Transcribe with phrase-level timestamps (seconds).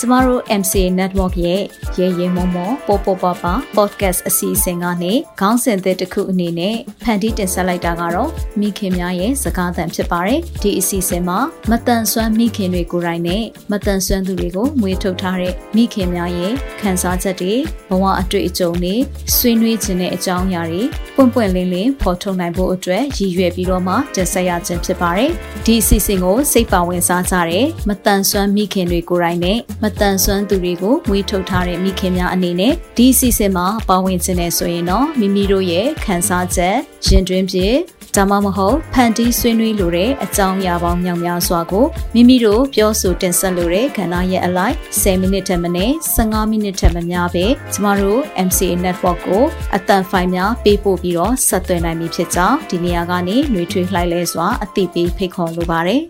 [0.00, 1.62] ကျမတို့ MCA Network ရဲ့
[1.98, 11.38] ရဲရဲမောမောပေါ်ပေါ်ပါပါ podcast အစီအစဉ်ကနေခေါင်းစဉ်သစ်တစ်ခုအနေနဲ့ဖန်တီးတင်ဆက်လိုက်တာကတော့မိခင်များရဲ့စကားသံဖြစ်ပါတယ်ဒီအစီအစဉ်မှာ
[11.70, 17.54] မတန်ဆွမ်းမိခင်တွေကိုယ်တိုင်နဲ့မတန်ဆွမ်းသူတွေကိုမွေးထုတ်ထားတဲ့မိခင်များရဲ့ခံစားချက်တွေ
[17.90, 18.94] ဘဝအတွေ့အကြုံတွေ
[19.36, 20.82] ဆွေးနွေးခြင်းတဲ့အကြောင်းအရာတွေ
[21.16, 25.30] ပွင့်ပွင့်လင်းလင်းဖော်ထုတ်နိုင်ဖို့အတွက်ရည်ရွယ်ပြီးတော့မှတင်ဆက်ရခြင်းဖြစ်ပါတယ်
[25.66, 37.74] ဒီအစီအစဉ်ကိုစိတ်ပါဝင်စားကြတဲ့မတန်ဆွမ်းမိခင်တွေကိုယ်တိုင်နဲ့မတန်ဆွမ်းသူတွေကိုမွေးထုတ်ထားတဲ့မိခင်များအနေနဲ့ဒီအစီအစဉ်မှာပါဝင်ခြင်းနဲ့ဆိုရင်တော့မိမိတို့ရဲ့ခံစားချက်ရင်တွင်းဖြစ်
[38.16, 49.44] ဒါမှမဟုတ်ဖန်တီးဆွေးနွေးလိုတဲ့အကြောင်းအရာပေါင်းမြောက်များစွာကိုမိမိတို့ပြောဆိုတင်ဆက်လိုတဲ့ခန္ဓာရဲ့အလိုက်10မိနစ်ထက်မနည်း15မိနစ်ထက်မများပဲကျမတို့ MCA network ကို
[49.74, 56.02] အတန်ဖိုင်များပေးပို့ပြီးတော့ဆက်သွယ်နိုင်ပြီဖြစ်ကြောင်းဒီနေရာကနေຫນွေထွေးလှိုက်လဲစွာအသိပေးဖိတ်ခေါ်လိုပါတယ်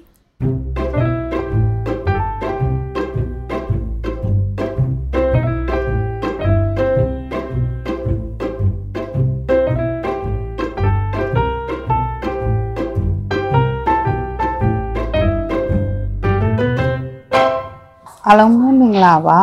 [18.31, 19.43] အားလုံးမင်္ဂလာပါ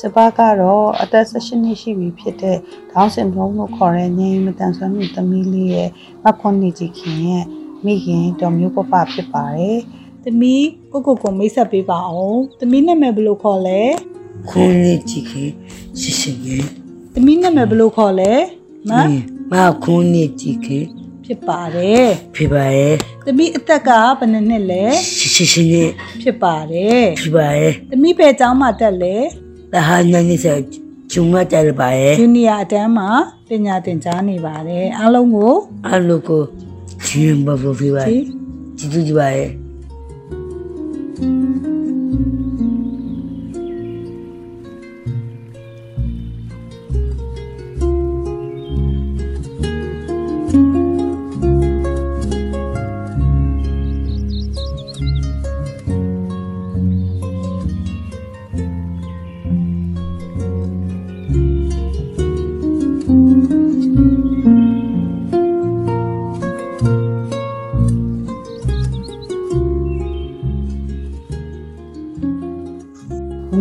[0.00, 2.58] ကျပကတော့အသက်16နှစ်ရှိပြီဖြစ်တဲ့
[2.92, 5.88] ဒေါင်းစင်ဒရုန်းလို့ခေါ်တဲ့ငြိမ်းမတန်ဆွမ်းမှုသမီးလေးရဲ့
[6.24, 7.44] မခွန်နေကြခင်ရဲ့
[7.84, 9.78] မိခင်တော်မျိုးပပဖြစ်ပါတယ်
[10.24, 13.80] သမီးကိုကိုကိုမိတ်ဆက်ပေးပါအောင်သမီးနာမည်ဘယ်လိုခေါ်လဲ
[14.48, 15.50] ခွန်နေကြခင်
[16.00, 16.64] ရှိရှိရဲ့
[17.14, 18.32] သမီးနာမည်ဘယ်လိုခေါ်လဲ
[18.90, 18.92] မ
[19.52, 19.54] မ
[19.84, 20.84] ခွန်နေကြခင်
[21.24, 22.06] ဖြစ်ပါတယ်
[22.36, 22.94] ဖြစ်ပါတယ်
[23.26, 24.84] သမီးအသက်ကဘယ်နှစ်နှစ်လဲ
[25.34, 25.90] ရှင်းရှင်းလေး
[26.22, 29.16] ဖြစ်ပါတယ်ဖြစ်ပါတယ်သမီးဘယ်ကျောင်းမှာတက်လဲ
[29.72, 30.46] တဟာညနေစ
[31.12, 33.08] ကျုံမတက်ပါတယ်ဂျူနီယာအတန်းမှာ
[33.48, 35.54] ပညာသင်ကြားနေပါတယ်အားလုံးကို
[35.86, 36.42] အားလုံးကို
[37.06, 38.22] ချင်းဘဘဖြစ်ပါတယ်
[38.78, 39.48] ကြည့်ကြည့်ပါတယ်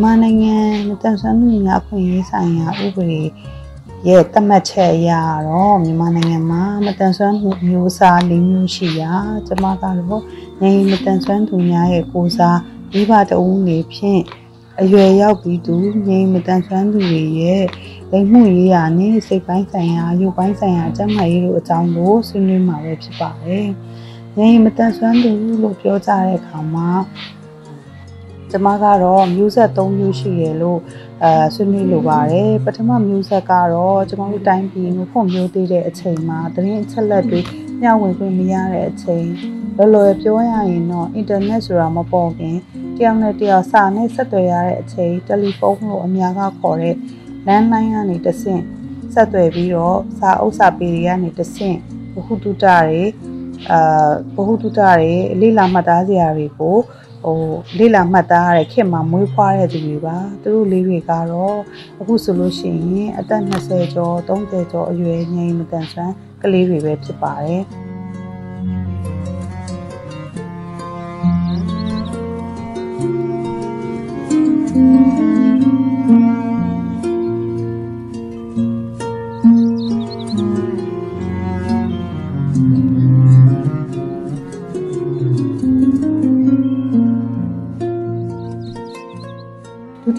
[0.04, 0.56] မြန်မာနိုင်ငံ
[1.02, 3.22] တန်ဆန်းမှုများအခွင့်အရေးဆိုင်ရာဥပဒေ
[4.08, 5.12] ရဲ့သတ်မှတ်ချက်အရ
[5.48, 9.14] တော့မြန်မာနိုင်ငံမှာမတန်ဆွမ်းမှုမျိုးစား၄မျိုးရှိရာ
[9.48, 9.96] ကျမကတော့
[10.62, 12.60] နေမတန်ဆွမ်းသူများရဲ့ကိုစား
[12.92, 14.22] မိဘတအုပ်နေဖြင့်
[14.82, 15.76] အရွယ်ရောက်ပြီးသူ
[16.08, 17.64] ငိမ်မတန်ဆွမ်းသူတွေရဲ့
[18.12, 23.68] လိမ်မှုရေးရာနဲ့စိတ်ပိုင်းဆိုင်ရာရုပ်ပိုင်းဆိုင်ရာကျန်းမာရေးတို့အကြောင်းကိုဆွေးနွေးမှာပဲဖြစ်ပါတယ်။
[24.38, 25.32] ငိမ်မတန်ဆွမ်းသူ
[25.62, 26.90] လို့ပြောကြတဲ့အခါမှာ
[28.54, 30.80] ကျမကတော့မျိုးဆက်၃မျိုးရှိရလို့
[31.24, 37.40] အဲဆွေးနွေးလိုပါတယ်ပထမမျိုးဆက်ကတော့ကျမတို့တိုင်းပြည်ကိုဖွံ့ဖြိုးသေးတဲ့အချိန်မှာသတင်းအချက်လက်တွေ
[37.82, 39.28] မျှဝေခွင့်မရတဲ့အချိန်
[39.78, 42.58] လောလောပြောရရင်တော့အင်တာနက်ဆိုတာမပေါ်ခင်
[42.98, 46.96] တယောက်နဲ့တယောက်စာနဲ့ဆက်သွယ်ရတဲ့အချိန်တယ်လီဖုန်းလို့အများကခေါ်တဲ့
[47.48, 48.64] လမ်းလိုင်းကနေတဆင့်
[49.14, 51.78] ဆက်သွယ်ပြီးတော့စာအုပ်စာပေတွေကနေတဆင့်
[52.14, 53.02] ဘဟုတုတတွေ
[53.72, 55.10] အာဘဟုတုတတွေ
[55.42, 56.78] လေ့လာမှတ်သားစရာတွေကို
[57.24, 57.42] ဟို
[57.78, 61.58] လေ့လာမှတ်သားရတဲ့ခင်မှာမွေးဖွားတဲ့သူတွေပါသူတို့လေးတွေကတော့
[62.00, 67.64] အခုဆိုလို့ရှိရင်အသက်20ကျော်30ကျော်အရွယ်ငယ်မတန်ဆွမ်းကလေးတွေပဲဖြစ်ပါတယ်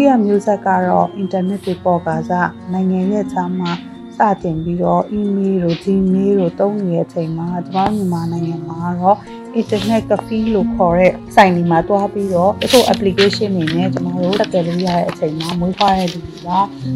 [0.05, 3.71] တိယမျိုးဆက်ကတော့အင်တာနက်တွေပေါ်ကစားနိုင်ငံရဲ့ခြားမှာ
[4.17, 9.19] စတင်ပြီးတော့ email တို့ gmail တို့သုံးနေတဲ့အချိန်မှာကျွန်တော်မြန်မာနိုင်ငံမှာတော့
[9.61, 16.51] internet cafe လို့ခေါ်တဲ့စိုင်ဒီမှာတွားပြီးတော့တချို့ application တွေနဲ့ကျွန်တော်တို့တက်တယ်လို့ရတဲ့အချိန်မှာမွေးဖွားတဲ့လူတွေက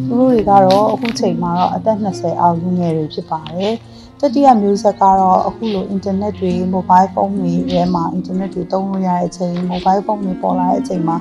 [0.09, 3.75] သူတို့တွေကတော့အခုချိန်မှာတော့အသက်20အောက်လူငယ်တွေဖြစ်ပါတယ်
[4.20, 11.17] တတိယမျိုးဆက်ကတော့အခုလို internet တွေ mobile phone တွေထဲမှာ internet တွေသုံးလို့ရတဲ့အချိန် mobile phone တွေပေါ်လာတဲ့အချိန်မှာ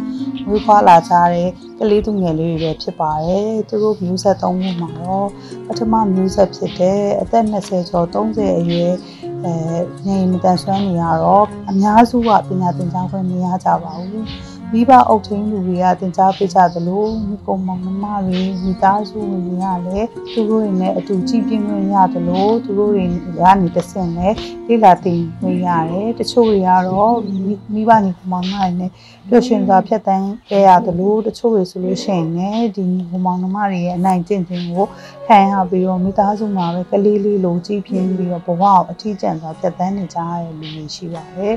[0.50, 1.50] ဝေးခွာလာကြတဲ့
[1.80, 5.28] ကလေးသူငယ်လေးတွေပဲဖြစ်ပါတယ်သူတို့မျိုးဆက်သုံးခုမှာတော့
[5.66, 8.94] ပထမမျိုးဆက်ဖြစ်တဲ့အသက်20ကျော်30အရွယ်
[9.46, 9.54] အဲ
[10.08, 14.26] နေမတန်ဆွမ်းနေရတော့အများစုကပညာသင်ကြားခွင့်မရကြပါဘူး
[14.74, 23.06] မိဘအုပ်ထိန်းလူတွေကတင် जा ပေးကြသလိုမိကုံမမမတွေမိသားစုဝင်တွေကလည်းသူတို့တွေနဲ့အတူကြည်ပြင်းခွင့်ရသလိုသူတို့တွေ
[23.40, 24.36] ကနေတဆင့်လည်း
[24.68, 27.16] လေ့လာသင်ခွင့်ရတယ်တချို့တွေကတော့
[27.74, 28.92] မိဘညီကောင်မတွေနဲ့
[29.28, 34.86] ပျော်ရွှင်စွာဖြတ်တန်းခဲ့ရသလိုတချို့တွေဆိုလို့ရှိရင်လည်းဒီညီကောင်မတွေရဲ့အနိုင်ကျင့်ခြင်းကို
[35.28, 41.56] ခံရပြီးတော့မိသားစုမှာပဲကလေးလေးလိုကြည်ပြင်းပြီးတော့ဘဝကိုအထီးကျန်စွာဖြတ်တန်းနေကြရတဲ့လူတွေရှိပါတယ်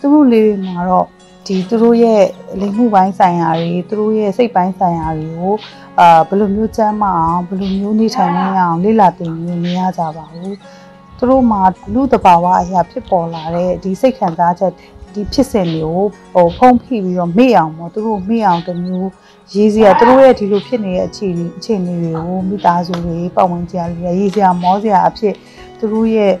[0.00, 1.06] သူတို့လေးတွေမှာတော့
[1.46, 2.22] ဒီသူတို့ရဲ့
[2.60, 5.54] လိမ်မှုပိုင်းဆိုင်ရာတွေသူတို့ရဲ့စိတ်ပိုင်းဆိုင်ရာတွေကို
[5.98, 10.56] အာဘယ်လိုမျိုးစမ်းမအောင်ဘယ်လိုမျိုးနေထိုင်နေရအောင်လေ့လာသင်ယူနေရကြပါဘူး
[11.18, 11.60] သူတို့မှာ
[11.94, 14.72] လူတဘာဝအရာဖြစ်ပေါ်လာတဲ့ဒီစိတ်ခံစားချက်
[15.14, 19.10] ဒီဖြစ်စဉ်တွေကိုဟိုဖုံးဖိပြီးတော့မေ့အောင်ပေါ့သူတို့မေ့အောင်တမျိုး
[19.54, 25.34] ရေးစရာသူတို့ရဲ့ဒီလိုဖြစ်နေတဲ့အခြေအနေအခြေအနေတွေကိုမိသားစုတွေပတ်ဝန်းကျင်တွေရေးစရာမောစရာအဖြစ်
[25.78, 26.32] သူတို့ရဲ့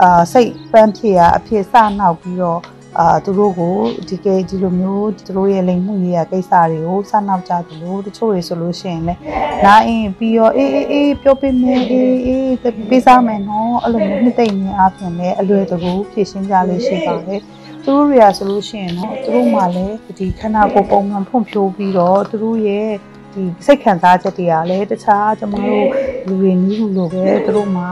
[0.00, 2.60] အာစိတ်ပန်းဖြစ်ရာအဖြစ်စနောက်ပြီးတော့
[3.00, 3.76] အာသူတို့ကို
[4.08, 9.20] ဒီကဒီလိုမျိုးသူတို့ရဲ့လိမ်မှုရေးရကိစ္စတွေကိုစနောက်ကြသလိုတချို့တွေဆိုလို့ရှိရင်လည်း
[9.64, 12.54] နားအင်းပြီးတော့အေးအေးအေးပြောပြမယ်အေးအေး
[12.90, 17.40] ပေးစားမယ်နော်အဲ့လိုမျိုးနှစ်သိမ့်နေအပြင်လည်းအလွယ်တကူဖြည့်ရှင်းကြလေးရှိပါတယ်
[17.84, 22.88] သူတို့တွေကဆိုလို့ရှိရင်တော့သူတို့မှလည်းဒီခန္ဓာကိုယ်ပုံမှန်ဖွံ့ဖြိုးပြီးတော့သူတို့ရဲ့
[23.32, 25.86] ဒီစိတ်ခံစားချက်တွေကလည်းတခြားကျမတို့
[26.26, 27.84] လူတွေနည်းလူလိုပဲသူတို့မှ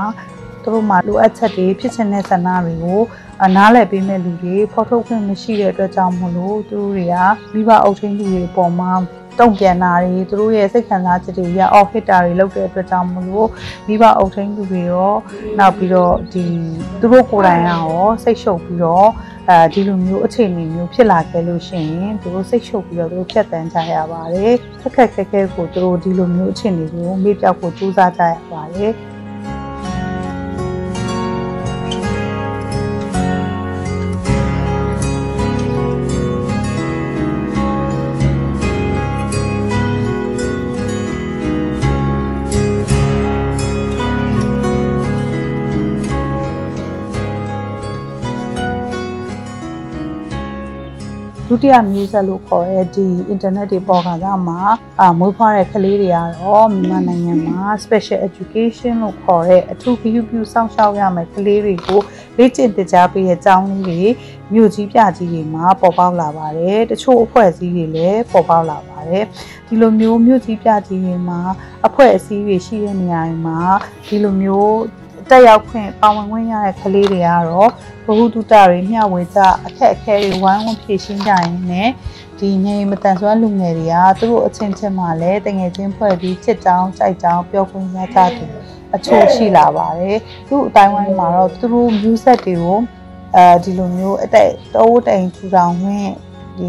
[0.62, 3.02] သူတို့မှလိုအပ်ချက်တွေဖြစ်ချင်တဲ့ဆန္ဒတွေကို
[3.44, 7.16] အနားလည်ပေးမဲ့လူတွေဖော်ထုတ်ခွင့်မရှိတဲ့အတွက်ကြောင့်မလို့သူတို့တွေက
[7.54, 8.92] မိဘအုပ်ထိန်းလူတွေပေါ်မှာ
[9.40, 13.48] တုံ့ပြန်တာတွေသူတို့ရဲ့စိတ်ခံစားချက်တွေရအော်ဟစ်တာတွေလုပ်တဲ့အတွက်ကြောင့်မလို့
[13.88, 15.12] မိဘအုပ်ထိန်းလူတွေရော
[15.58, 16.44] နောက်ပြီးတော့ဒီ
[17.00, 17.86] သူတို့ကိုယ်တိုင်ရော
[18.24, 19.08] စိတ်ရှုပ်ပြီးတော့
[19.48, 28.92] အဲဒီလိုမျိုးအခြေအနေမျိုးဖြစ်လာခဲ့လို့ရှိရင်သူတို့စိတ်ရှုပ်ပြီးတော့သူတို့ဖြတ်တန်းကြရပါတယ်ခက်ခက်ခဲခဲကိုသူတို့ဒီလိုမျိုးအခြေအနေကိုမေ့ပြောက်ဖို့ကြိုးစားကြရပါတယ်
[51.62, 54.60] တိယမျိုးဆက်လို့ခေါ်တဲ့ဒီ internet တွေပေါ်ကစားမှာ
[55.00, 62.00] အာမွေးဖွားတဲ့ကလေးတွေကတော့မြန်မာနိုင်ငံမှာ special education လို့ခေါ်တဲ့အထူးဂရုပြုစောင့်ရှောက်ရမယ့်ကလေးတွေကို
[62.38, 64.00] လေ့ကျင့်သင်ကြားပေးတဲ့ကျောင်းလေးတွေ
[64.52, 69.24] မြို့ကြီးပြကြီးတွေမှာပေါ်ပေါက်လာပါတယ်တချို့အဖွဲ့အစည်းတွေလည်းပေါ်ပေါက်လာပါတယ်
[69.66, 71.40] ဒီလိုမျိုးမြို့ကြီးပြကြီးတွေမှာ
[71.86, 73.60] အဖွဲ့အစည်းတွေရှိတဲ့နေရာတွေမှာ
[74.06, 74.78] ဒီလိုမျိုး
[75.30, 77.70] တက်ရောက်ခွင့်ပါဝင်ခွင့်ရတဲ့ကလေးတွေကတော့
[78.04, 81.92] ဘဟုတုတတွေမျှဝေကြအခက်အခဲတွေဝိုင်းဝန်းဖြေရှင်းကြရင်လည်း
[82.38, 88.50] ဒီနေမတန်ဆွမ်းလူငယ်တွေကသူတို့အချင်းချင်းမှလည်းတငယ်ချင်းဖွဲ့ပြီးချစ်ကြောင်းကြိုက်ကြောင်းပြောခွင့်ရကြတယ်
[88.94, 90.18] အချို့ရှိလာပါတယ်
[90.48, 92.78] သူ့အတိုင်းဝိုင်းမှာတော့သူတို့မျိုးဆက်တွေကို
[93.36, 96.10] အဲဒီလိုမျိုးအတက်တိုးတိမ်ထူထောင်ခွင့်
[96.58, 96.68] ဒီ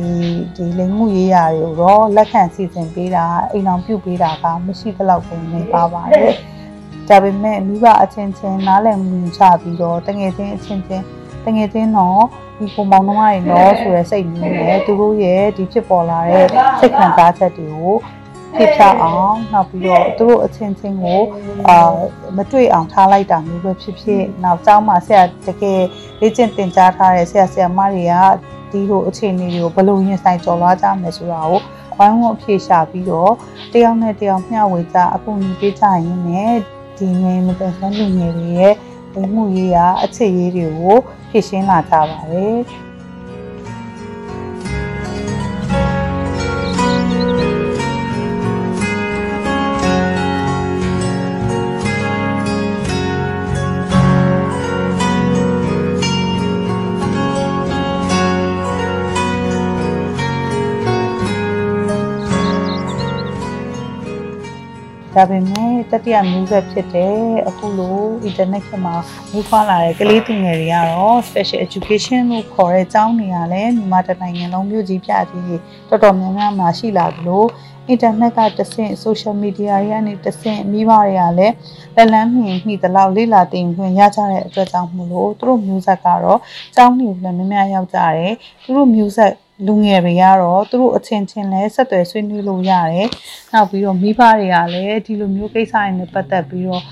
[0.56, 6.34] ဒီလိမ်မှုရေးရာတွေကိုတော့လက်ခံစီစဉ်ပေးတာအိမ်အောင်ပြုတ်ပေးတာကမရှိသလောက်ပုံနေပါပါတယ်
[7.10, 11.06] ဒါပေမဲ့မိဘအချင်းချင်းနားလည်မှုချပြီးတော့တငယ်ချင်းအချင်းချင်း
[11.46, 12.24] တငယ်ချင်းတော့
[12.58, 16.46] ဒီပုံပေါင်းနှမတွေတော့ဆိုရဲစိတ်မျိုးနဲ့သူတို့ရဲ့ဒီဖြစ်ပေါ်လာတဲ့
[16.80, 17.96] စိတ်ခံစားချက်တွေကို
[18.58, 21.22] ဖြစ်ဖြအောင်နောက်ပြီးတော့သူတို့အချင်းချင်းကို
[21.68, 21.78] အာ
[22.38, 25.82] မတွေ့အောင်ထားလိုက်တာမျိုးပဲဖြစ်ဖြစ်နောက်ကျောင်းမှာဆရာတကယ်
[26.20, 28.14] လေ့ကျင့်သင်ကြားထားတဲ့ဆရာဆရာမတွေက
[28.72, 31.62] ဒီလိုအခြေအနေတွေကိုဘယ်လိုရင်ဆိုင်ကျော်လွှားကြမယ်ဆိုတာကို
[31.98, 33.34] ဝိုင်းဝန်းအဖြေရှာပြီးတော့
[33.74, 36.56] တယောက်နဲ့တယောက်မျှဝေကြအကူအညီပေးကြရင်းနဲ့
[37.00, 38.76] ဒီငယ်မတန်ဆန်းလူငယ်တွေရဲ့
[39.14, 40.98] လူမှုရေးရာအခြေရေးတွေကို
[41.30, 42.89] ဖြည့်ရှင်းလာကြပါတယ်
[65.20, 67.16] ဒါပေမဲ့တတိယမျိုးဆက်ဖြစ်တဲ့
[67.48, 68.96] အခုလို internet ခေတ်မှာ
[69.32, 75.46] မူဖွားလာတဲ့ကလေးသူငယ်တွေကတော့ special education လို့ခေါ်တဲ့အကြောင်းတွေကလည်းမြန်မာတိုင်းနိုင်ငံလုံးမြို့ကြီးပြကြီး
[75.90, 77.44] တော်တော်များများမှာရှိလာသလို
[77.88, 81.54] အင်တာနက်ကတဆင့် social media တွေကနေတဆင့်မိဘတွေကလည်း
[81.96, 86.40] လက်လန်းမြင်မိသလောက်လေ့လာတင်ခွင့်ရကြတဲ့အတွက်ကြောင့်မို့လို့သူတို့မျိုးဆက်ကတော့
[86.76, 88.34] ကျောင်းတွေကိုလည်းများများရောက်ကြတယ်
[88.64, 89.34] သူတို့မျိုးဆက်
[89.66, 93.08] လူငယ်တွေကတော့သူတို့အချင်းချင်းလဲဆက်သွယ်ဆွေးနွေးလို့ရတယ်။
[93.54, 96.84] နောက်ပြီးတော့မိဘတွေကလည်းဒီလိုမျိုးကိစ္စတွေနဲ့ပတ်သက်ပြီးတော့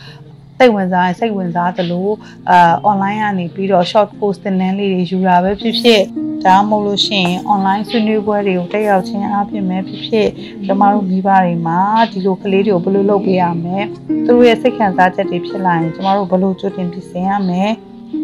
[0.57, 2.09] စိတ်ဝင်စားရင်စိတ်ဝင်စားသလို
[2.49, 6.03] အာ online ကနေပြီးတော့ short post တင်နန်းလေးတွေယူတာပဲဖြစ်ဖြစ်
[6.45, 10.29] ဒါမှမဟုတ်လို့ရှိရင် online ဆွေးနွေးပွဲတွေကိုတက်ရောက်ခြင်းအပြင်ပဲဖြစ်ဖြစ်
[10.65, 11.79] ကျမတို့မိဘတွေမှာ
[12.11, 13.79] ဒီလိုကလေးတွေကိုဘယ်လိုလုပ်ပေးရမလဲ
[14.25, 17.65] သူတို့ရဲ့စိတ်ခံစားချက်တွေဖြစ်လာရင်ကျမတို့ဘယ်လိုကြိုတင်ပြင်ဆင်ရမလဲ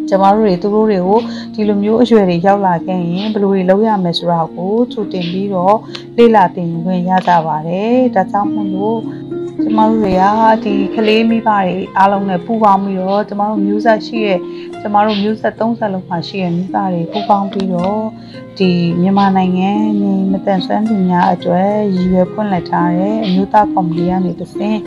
[0.10, 1.20] ကျမတို့တွေသူတို့တွေကို
[1.54, 5.78] ဒီလိုမျိုးအရွယ်တွေရောက်လာခဲ့ရင်ဘယ်လိုတွေလုပ်ရမလဲဆိုတာကိုကြိုတင်ပြီးတော့
[6.18, 9.00] လေ့လာသင်ခွင့်ရကြပါတယ်။ဒါကြောင့်မို့လို့
[9.62, 10.24] ကျမတို့တွေက
[10.64, 11.64] ဒီကလေးမိဘတွေ
[11.98, 14.40] အားလုံးနဲ့ပူးပေါင်းပြီးတော့ကျမတို့မျိုးဆက်ရှိရဲ့
[14.82, 18.04] ကျမတို့မျိုးဆက်30လောက်မှာရှိရဲ့မိဘတွေပူးပေါင်းပြီးတော့
[18.58, 18.70] ဒီ
[19.02, 19.72] မြန်မာနိုင်ငံ
[20.02, 24.80] နေမတန်ဆွမ်းသူများအတွက်ရည်ရွယ်ဖွင့်လှစ်ထားတဲ့အမျိုးသားကော်မတီကနေတစ်ဆင့်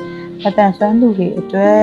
[0.43, 1.81] မတန်ဆွမ်းသူတွေအတွက်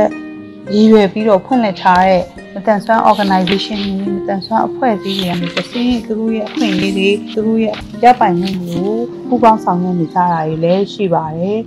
[0.71, 2.21] ရည်ရွယ်ပြီးတော့ဖွင့်လှစ်ထားတဲ့
[2.53, 8.91] မတန်ဆွမ်း organization တွေမတန်ဆွမ်းအဖွဲ့အစည်းတွေကနေတစ်ဆင့်သူတို့ရဲ့အခွင့်အရေးတွေသူတို့ရဲ့ရပိုင်မှုကို
[9.27, 11.59] ပူးပေါင်းဆောင်ရွက်နေကြတာတွေလည်းရှိပါတယ်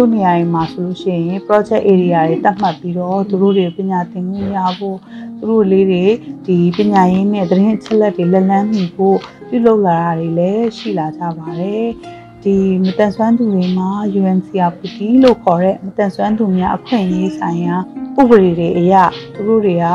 [0.00, 4.98] ချို့နေရာတွေမှာဆိုလို့ရှိရင် project area တွေတတ်မှတ်ပြီးတော့သူတို့တွေပညာသင်ခွင့်ရဖို့
[5.38, 6.04] သူတို့လေးတွေ
[6.46, 9.16] ဒီပညာရင်းနဲ့သတင်းအချက်အလက်တွေလက်လန်းမိဖို့
[9.48, 11.88] ပြုလုပ်လာတာတွေလည်းရှိလာကြပါတယ်
[12.42, 13.90] ဒီမတန်ဆွမ်းသူတွေမှာ
[14.20, 17.76] UNCRPT လို့ခေါ်တဲ့မတန်ဆွမ်းသူများအခွင့်အရေးဆိုင်ရာ
[18.18, 18.94] ဥပဒေတွေအရ
[19.34, 19.90] သူတို့တွေကအ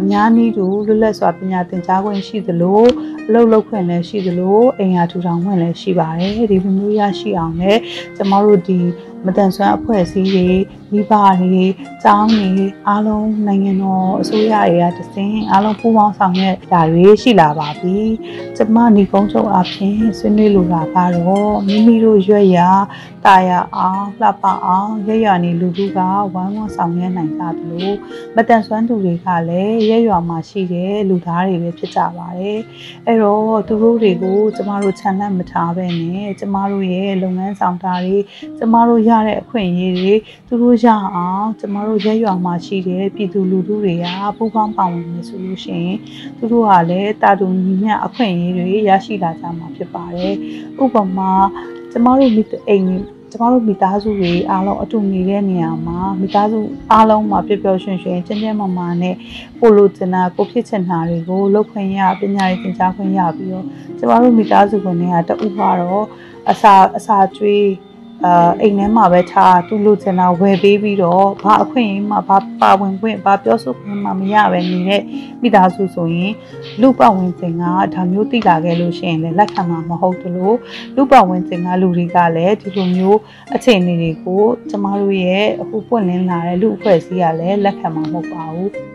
[0.00, 2.82] အများနည်းတူလွတ်လပ်စွာပညာသင်ကြားခွင့်ရှိသလို
[3.28, 7.80] အလုပ်လုပ်ခွင့်လည်းရှိသလိုအိမ်ယာထူထောင်ခွင့်လည်းရှိပါတယ်ဒီလိုမျိုးရရှိအောင်လည်း
[8.16, 8.78] ကျမတို့ဒီ
[9.26, 10.48] မတန်ဆွမ်းအဖွဲ့အစည်းတွေ
[10.92, 11.64] မိဘတွေ
[12.02, 12.48] ကျောင်းတွေ
[12.88, 17.98] အားလုံးနိုင်ငံတော်အစိုးရတွေကတစင်းအားလုံးပူးပေါင်းဆောင်ရွက်တာတွေရှိလာပါပြီ။
[18.56, 22.58] ကျမညီကုန်းချုပ်အဖြစ်ဆွေးနွေးလိုတာကတော့မိမိတို့ရွက်ရ
[23.24, 25.98] တာယာအောင်လှပအောင်ရရနေလူလူက
[26.34, 27.92] ဝမ်းဝမ်းဆောင်ရွက်နိုင်ကြသလို
[28.36, 32.58] မတန်ဆွမ်းသူတွေကလည်းရရွာမှာရှိတဲ့လူသားတွေပဲဖြစ်ကြပါတယ်။
[33.06, 38.16] အဲ့တော့သူတို့တွေကိုကျမတို့ခြံလက်မထားပဲနဲ့ကျမတို့ရဲ့လုပ်ငန်းဆောင်တာတွေ
[38.58, 40.14] ကျမတို့ရတဲ့အခွင့်အရေးတွေ
[40.48, 44.06] သူတို့ရအောင်ကျမတို့ရက်ရွာမှာရှိတဲ့ပြည်သူလူထုတွေက
[44.36, 45.98] ပူးပေါင်းပါဝင်နေဆိုလို့ရှိရင်
[46.36, 50.34] သူတို့ကလည်းတာတူညီမျှအခွင့်အရေးတွေရရှိလာကြမှာဖြစ်ပါတယ်။
[50.82, 51.30] ဥပမာ
[51.92, 52.86] ကျမတို့မိအိမ်
[53.30, 56.60] ကျမတို့မိသားစုတွေအားလုံးအတူနေတဲ့နေရာမှာမိသားစု
[56.92, 59.14] အားလုံးမှာပျော်ပျော်ရွှင်ရွှင်ကျန်းကျန်းမာမာနဲ့
[59.58, 63.66] ပို့လို့ကျင်တာကိုဖြစ်ချင်တာတွေကိုလုပ်ခွင့်ရပညာရေးသင်ကြားခွင့်ရပြီးတော့
[63.98, 66.06] ကျမတို့မိသားစုဝင်တွေကတအုပ်ကတော့
[66.50, 67.66] အစာအစာကျွေး
[68.24, 75.02] အာအိမ်ထဲမှာပဲထားသူ့လူချင်တာဝယ်ပေးပြီးတော့ဘာအခွင့်အရေးမှဘာပါဝင်ခွင့်ဘာပြောဆိုခွင့်မှမရပဲနေတဲ့
[75.42, 76.32] မိသားစုဆိုရင်
[76.80, 77.62] လူပဝင်စင်က
[77.94, 80.52] ဒါမျိုးသိလာခဲ့လို့ရှိရင်လည်းလက်ခံမှာမဟုတ်သလို
[80.96, 83.18] လူပဝင်စင်ကလူတွေကလည်းဒီလိုမျိုး
[83.54, 88.93] အခြေအနေတွေကိုကျမတို့ရဲ့အခုပွင့်လင်းလာတဲ့လူအဖွဲ့အစည်းကလည်းလက်ခံမှာမဟုတ်ပါဘူး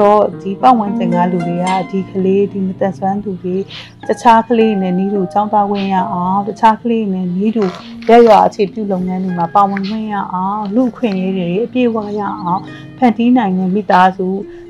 [0.00, 3.56] တော့ဒီပတ်ဝန်းကျင်ကလူတွေကဒီကလေးဒီမသက်ဆွမ်းသူတွေ
[4.08, 7.64] တခြားကလေးနဲ့နီးတူចောင်းသားဝင်ရအောင်တခြားကလေးနဲ့နီးတူ
[8.08, 12.60] ရက်ရွာအခြေပြုလုပ်ငန်းတွေမှာပါဝင်ခွင့်ရအောင်လူခွင့်ရေးတွေအပြည့်အဝရအောင်
[12.98, 14.28] ဖန်တီးနိုင်တဲ့မိသားစု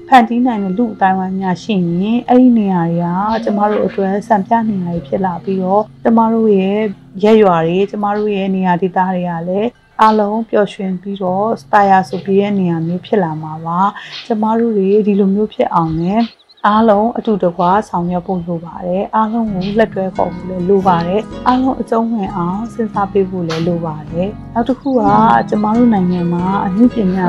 [0.09, 3.01] ဖန်တီးနိုင်တဲ့လူအတိုင်းဝိုင်းများရှိရင်အဲ့ဒီနေရာတွေ
[3.35, 6.79] ကကျမတို့အတွက်စံပြနေရာတွေဖြစ်လာပြီးတော့ကျမတို့ရဲ့
[7.23, 9.69] ရက်ရွာတွေကျမတို့ရဲ့နေရာဒေသတွေကလည်း
[10.03, 13.81] အားလုံးပျော်ရွှင်ပြီးတော့စတာယာဆိုပြီးတဲ့နေရာမျိုးဖြစ်လာမှာပါ
[14.27, 16.21] ကျမတို့တွေဒီလိုမျိုးဖြစ်အောင်နဲ့
[16.67, 25.03] အားလုံးအတူတကွာဆောင်ရွက်ဖို့လိုပါတယ်အားလုံးကိုလက်တွဲခေါ်ဖို့လည်းလိုပါတယ်အားလုံးအကျုံးဝင်အောင်စဉ်းစားပေးဖို့လည်းလိုပါတယ်နောက်တစ်ခုက
[25.49, 27.27] ကျမတို့နိုင်ငံမှာအမှုပညာ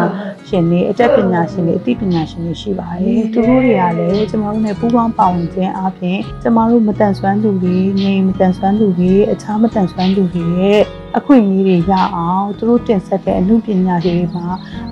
[0.47, 10.81] ရှင်တွေအတတ်ပညာရှင်တွေအသိပညာရှင်တွေရှိပါတယ်သူတို့တွေကလည်းကျမတို့နဲ့ပူးပေါင်းပါဝင်ခြင်းအပြင်ကျမတို့မတန်ဆွမ်းသူတွေငြိမ်မတန်ဆွမ်းသူတွေအခြားမတန်ဆွမ်းသူတွေရဲ့
[11.17, 14.45] အခွင့်အရေးတွေရအောင်သူတို့တင်ဆက်တဲ့အမှုပညာတွေမှာ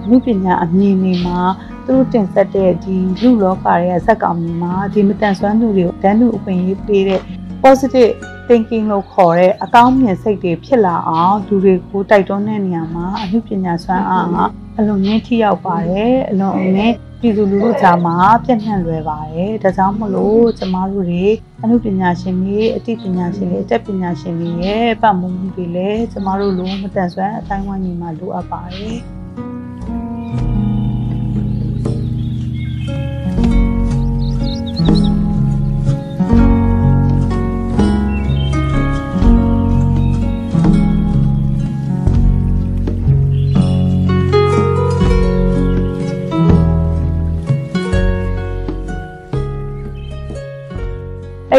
[0.04, 1.40] အမှုပညာအမြင်တွေမှာ
[1.86, 7.22] သူတို့တင်ဆက်တဲ့ဒီလူလောကရဲ့ဇက်ကောင်တွေမှာဒီမတန်ဆွမ်းသူတွေကိုတန်းတူအခွင့်အရေးပေးတဲ့
[7.64, 8.12] positive
[8.48, 14.38] thinking လို့ခေါ်တဲ့အကောင်းမြင်စိတ်တွေဖြစ်လာအောင်လူတွေကိုတိုက်တွန်းတဲ့နေရာမှာအမှုပညာစွမ်းအားက
[14.78, 21.26] အလွန်မြင့်ထိရောက်ပါတယ်အလွန်အမင်း ပြည်သူလူထုကြားမှာပြန့်နှံ့လွယ်ပါတယ်ဒါကြောင့်မလို့ကျမတို့တွေ
[21.62, 29.19] အမှုပညာရှင်တွေအသိပညာရှင်တွေအတတ်ပညာရှင်တွေရဲ့ပတ်မမှုတွေလည်းကျမတို့လိုမတန်ဆွမ်းအတိုင်းဝိုင်းကြီးမှာလိုအပ်ပါတယ်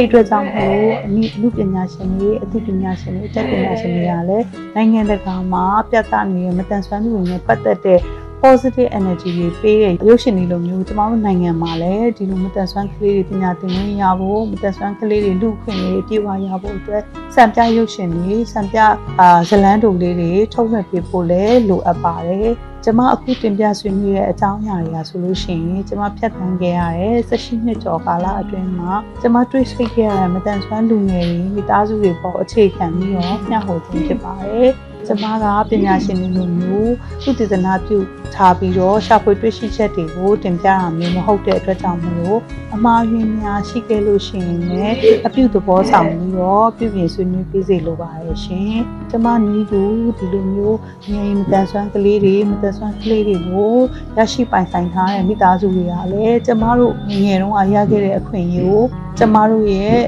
[0.01, 7.99] အဲ့ဒီအတွက်ကြောင့်မို့အနည်းလူပညာရှင်တွေအသိပညာရှင်တွေအတတ်ပညာရှင်တွေကလည်းနိုင်ငံတကာမှာပြသနေတဲ့မတန်ဆွမ်းသူတွေနဲ့ပတ်သက်တဲ့
[8.43, 17.03] positive energy တွေပေးတဲ့ရုပ်ရှင်တွေလိုမျိုးကျမတို့နိုင်ငံမှာလည်းဒီလိုမတန်ဆွမ်းကလေးတွေပညာသင်ခွင့်ရဖို့မတန်ဆွမ်းကလေးတွေလူခွင့်တွေပြေဝရဖို့အတွက်
[17.35, 18.79] စံပြရုပ်ရှင်တွေစံပြ
[19.21, 22.51] အာဇလန်းတူလေးတွေထုတ်လွှင့်ပေးဖို့လည်းလိုအပ်ပါတယ်
[22.85, 34.71] ကျမအခုတင်ပြဆွေးနွေးတဲ့အကြောင်းအရာတွေကဆိုလို့ရှိရင်ကျမဖြတ်သန်းခဲ့ရတဲ့18နှစ်ကျော်ကာလအတွင်းမှာကျမတွေ့ရှိခဲ့ရတဲ့မတန်ဆွမ်းလူငယ်တွေမိသားစုတွေပေါ်အခြေခံပြီးတော့မျှဝေခြင်းဖြစ်ပါတယ်။
[35.11, 37.99] ကျမကပညာရှင်တွေလိုမျိုးသူတည်သနာပြု
[38.35, 42.39] ထားပြီးတော့ရှာဖွေတွေ့ရှိချက်တွေကိုတင်ပြတာမျိုးမဟုတ်တဲ့အတွက်ကြောင့်မလို့
[42.75, 48.75] အမှားယွင်းများရှိခဲ့လို့ရှိရင်လည်းအပြုသဘောဆောင်ပြီးတော့ပြုပြင်ဆွေးနွေးပေးစေလိုပါတယ်ရှင်။
[49.11, 49.83] ကျမနီးသူ
[50.19, 50.79] ဒီလိုမျိုး
[51.11, 53.75] ငယ်မတန်ဆွမ်းကလေးတွေမတန်ဆွမ်းကလေးတွေကို
[54.17, 58.85] ရရှိပိုင်ဆိုင်ထားတဲ့မိသားစုတွေကလည်းကျမတို့ငယ်တုန်းကရခဲ့တဲ့အခွင့်အရေးကို
[59.19, 60.01] ကျမတို့ရဲ့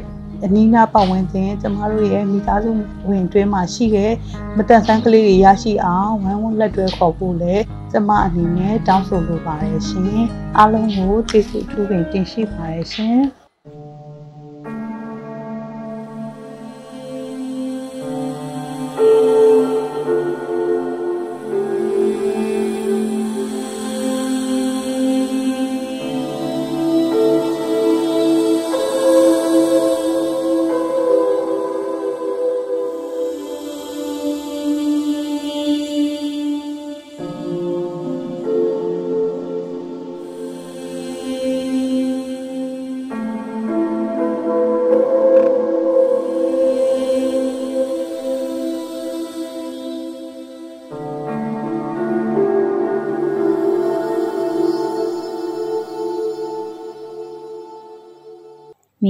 [0.45, 2.71] အနီးနားပတ်ဝန်းကျင်ကျမတို့ရဲ့မိသားစု
[3.09, 4.13] ဝင်တွင်းမှာရှိတဲ့
[4.57, 10.23] မတန်ဆန်းကလေးတွေရရှိအောင်ဝမ်းဝန်းလက်တွဲခေါ်ဖို့လည်းကျမအနေနဲ့တောင်းဆိုလိုပါတယ်ရှင်
[10.57, 13.42] အားလုံးကိုကျေးဇူးထူးပင်တင်ရှိပါတယ်ရှင်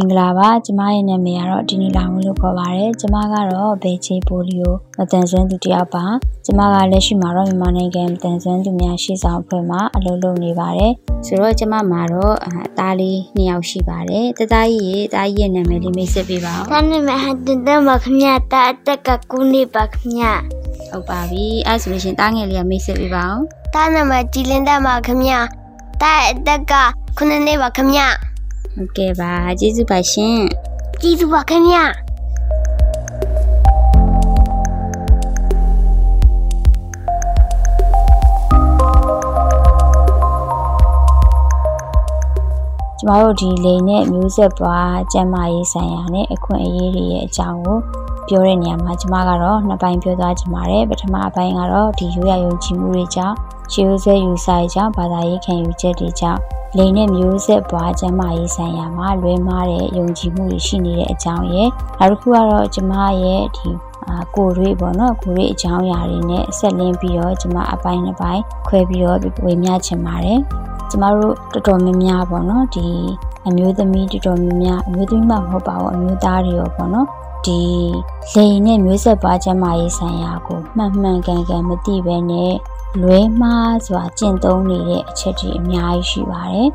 [0.03, 6.05] င်္ဂလာပါကျမရဲ့နာမည်ကတော့ဒီနီလာဝင်းလို့ခေါ်ပါတယ်ကျမကတော့ဘေချေပိုလီယိုမတန်ဆွမ်းသူတယောက်ပါ
[6.45, 10.93] ကျမကလက်ရှိမှာတော့မြန်မာနိုင်ငံမတန်ဆွမ်းသူများရှေ့ဆောင်အဖွဲ့မှာအလုပ်လုပ်နေပါတယ်
[11.27, 20.23] ဆိုတော့ကျမမှာတော့အသားလေးနှစ်ယောက်ရှိပါတယ်တသားကြီးရေတားကြီးရဲ့နာမည်လေးမိတ်ဆက်ပေးပါဦးတာနေမဟန်တန်တမခမရတာအတက်ကကူနေပါခမရ
[20.91, 23.41] ဟုတ်ပါပြီအဲ့ဆိုလို့ရှရင်တားငယ်လေးကမိတ်ဆက်ပေးပါဦး
[23.75, 25.35] တာနမကြည်လင်းတမခမရ
[26.03, 26.73] တာအတက်က
[27.17, 28.01] ခုနှစ်နေပါခမရ
[28.77, 30.41] ဟုတ်ကဲ့ပါကျေးဇူးပါရှင်
[31.03, 31.79] ကြည်သူပါခမရ
[42.99, 47.79] ကျမတို့ဒီလိန်နဲ့မျိုးဆက်ပွားကျမ်းမာရေးဆိုင်ရာနဲ့အခွင့်အရေးတွေရဲ့အကြောင်းကို
[48.29, 53.37] ပြောတဲ့နေရာမှာကျမကတော့နှစ်ပိုင်းပြောသွားချင်ပါတယ်ပထမအပိုင်းကတော့ဒီရိုးရယုံကြည်မှုတွေကြောင့်
[53.73, 63.69] ရှေးဥဆက်ယူဆိုင်ကြောင့်ဘာသာရေးခံယူချက်တွေကြောင့် လိန်နဲ့မျိုးဆက်ပွားကျမ်းမာရေးဆိုင်ရာမှာလွဲမှားတဲ့ယုံကြည်မှုတွေရှိနေတဲ့အကြောင်းရဲ့နောက်တစ်ခုကတော့ကျမရဲ့ဒီ
[64.09, 70.41] အာကိုရွေးပေါ့နော်ကိုရွေးအကြောင်းအရာတွေနဲ့ဆက်လင်းပြီးတော့ကျမအပိုင်းတစ်ပိုင်းခွဲပြီးတော့ဝေမျှချင်ပါတယ်
[70.91, 72.89] ကျမတို့တော်တော်များများပေါ့နော်ဒီ
[73.47, 77.07] အမျိုးသမီးတော်တော်များများအမျိုးသမီးမှမဟုတ်ပါဘူးအမျိုးသားတွေရောပေါ့နော်
[77.47, 77.61] ဒီ
[78.35, 82.53] လိန်နဲ့မျိုးဆက်ပွားကျန်းမာရေးဆိုင်ရာကိုမှန်မှန်ကန်ကန်မသိဘဲနဲ့
[83.01, 86.71] လွဲမှားစွာကျင့်သုံးနေတဲ့အချက်တွေအများကြီးရှိပါတယ်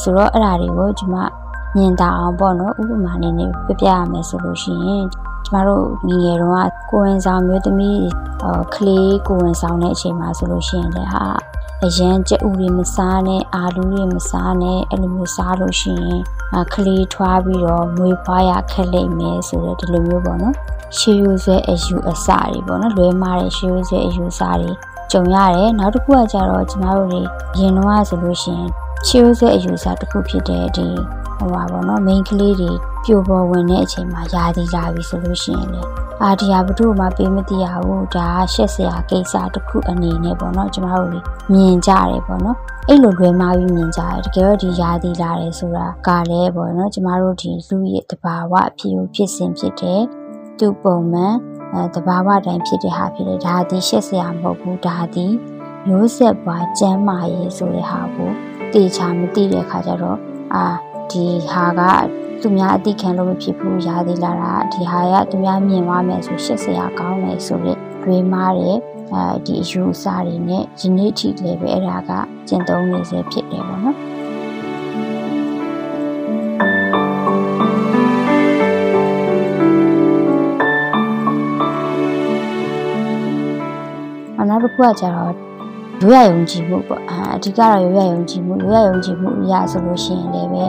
[0.00, 1.24] ဆိုတော့အဲ့ဒါတွေကိုဒီမှာ
[1.76, 5.06] မြင်တာအောင်ပေါ့နော်ဥပမာအနေနဲ့ပြပြရမယ်ဆိုလို့ရှိရင်
[5.48, 8.04] ကျမတို့ငယ်ငယ်တုန်းကကိုဝင်ဆောင်မျိုးသမီး
[8.40, 11.24] ဟိုကလေးကိုဝင်ဆောင်တဲ့အချိန်မှာဆိုလို့ရှိရင်လည်းဟာ
[11.84, 16.22] အရန်ကြက်ဥတွေမစားနဲ့အာလူတွေမစားနဲ့အဲ့လိုမျိုးစားလို့ရှိရင်
[16.72, 20.54] ခလေးထွားပြီးတော့မွေးဖွားရခက်လိမ့်မယ်ဆိုတဲ့ဒီလိုမျိုးပေါ့နော်
[20.96, 24.70] ရှေးရိုးဆွဲအယူအဆတွေပေါ့နော်လွဲမားတဲ့ရှေးရိုးဆွဲအယူအဆတွေ
[25.12, 27.20] ကြုံရတယ်နောက်တစ်ခုကကြတော့ကျမတို့တွေ
[27.58, 28.70] ရင်တော့ဆိုလို့ရှိရင်
[29.06, 30.86] ရှေးရိုးဆွဲအယူအဆတစ်ခုဖြစ်တဲ့ဒီ
[31.38, 32.72] ဟိုပါပေါ့နော် main ကလေးတွေ
[33.04, 35.82] ပြိုပေါ်ဝင်တဲ့အချိန်မှာယာတီလာပြီဆိုလို့ရှိရင်လေ
[36.22, 41.10] အာဒီဟာဘုသူ့မှာပေးမသိရဘူးဒါရှက်စရာကိစ္စတစ်ခုအနေနဲ့ပေါ့နော်ကျမတို့
[41.52, 42.56] မြင်ကြတယ်ပေါ့နော်
[42.88, 50.02] အဲ့လိုလွယ်မှားပြီးမြင်ကြတယ်တကယ်တော့ဒီယာတီလာတယ်ဆိုတာကလည်းပေါ့နော်ကျမတို့ဒီလူရဲ့တဘာဝအဖြစ်ကိုဖြစ်စဉ်ဖြစ်တဲ့
[50.58, 51.34] သူ့ပုံမှန်
[51.72, 55.26] အဲတဘာဝတိုင်းဖြစ်တဲ့ဟာဖြစ်တယ်ဒါဒီရှက်စရာမဟုတ်ဘူးဒါဒီ
[55.86, 58.30] မျိုးဆက်ပွားကျမ်းမာရေးဆိုတဲ့ဟာကို
[58.72, 60.18] တေချာမသိတဲ့အခါကျတော့
[60.54, 60.64] အာ
[61.12, 61.80] ဒီဟာက
[62.40, 68.76] သူများအတိခံလို့မဖြစ်ဘူးရာသေးလာတာဒီဟာကသူများမြင်သွားမယ်ဆိုရှက်စရာကောင်းတယ်ဆိုတော့တွေးမားတဲ့
[69.12, 72.10] အဲဒီအယူအဆတွေနဲ့ယနေ့ထိလည်းပဲအဲ့ဒါက
[72.48, 74.18] ကျင့်သုံးနေစေဖြစ်တယ်ပေါ့နော်
[84.48, 85.32] နောက်တစ်ခုကကျတော့
[86.02, 90.64] ရိုးရယုံကြည်မှုပေါ့အဓိကတော့ရိုးရယုံကြည်မှုရိုးရယုံကြည်မှုအရာဆိုလို့ရှိရင်လည်းပဲ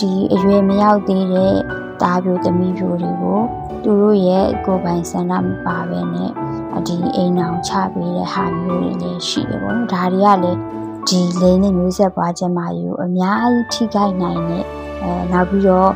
[0.00, 1.54] ဒီအရွယ်မရောက်သေးတဲ့
[2.02, 3.40] တားပြိုသမီးပြိုတွေကို
[3.82, 6.30] သူတို့ရဲ့ကိုယ်ပိုင်ဆန္ဒမပါဘဲနဲ့
[6.86, 10.58] ဒီအိမ်အောင်ချပေးတဲ့ဟာမျိုးတွေလည်းရှိတယ်ပေါ့နော်ဒါတွေကလည်း
[11.08, 14.64] ဒီလိန်နဲ့မျိုးဆက်ပွားခြင်းမာယူအများကြီးထိခိုက်နိုင်တဲ့
[15.02, 15.90] အဲနောက်ပြီးတော့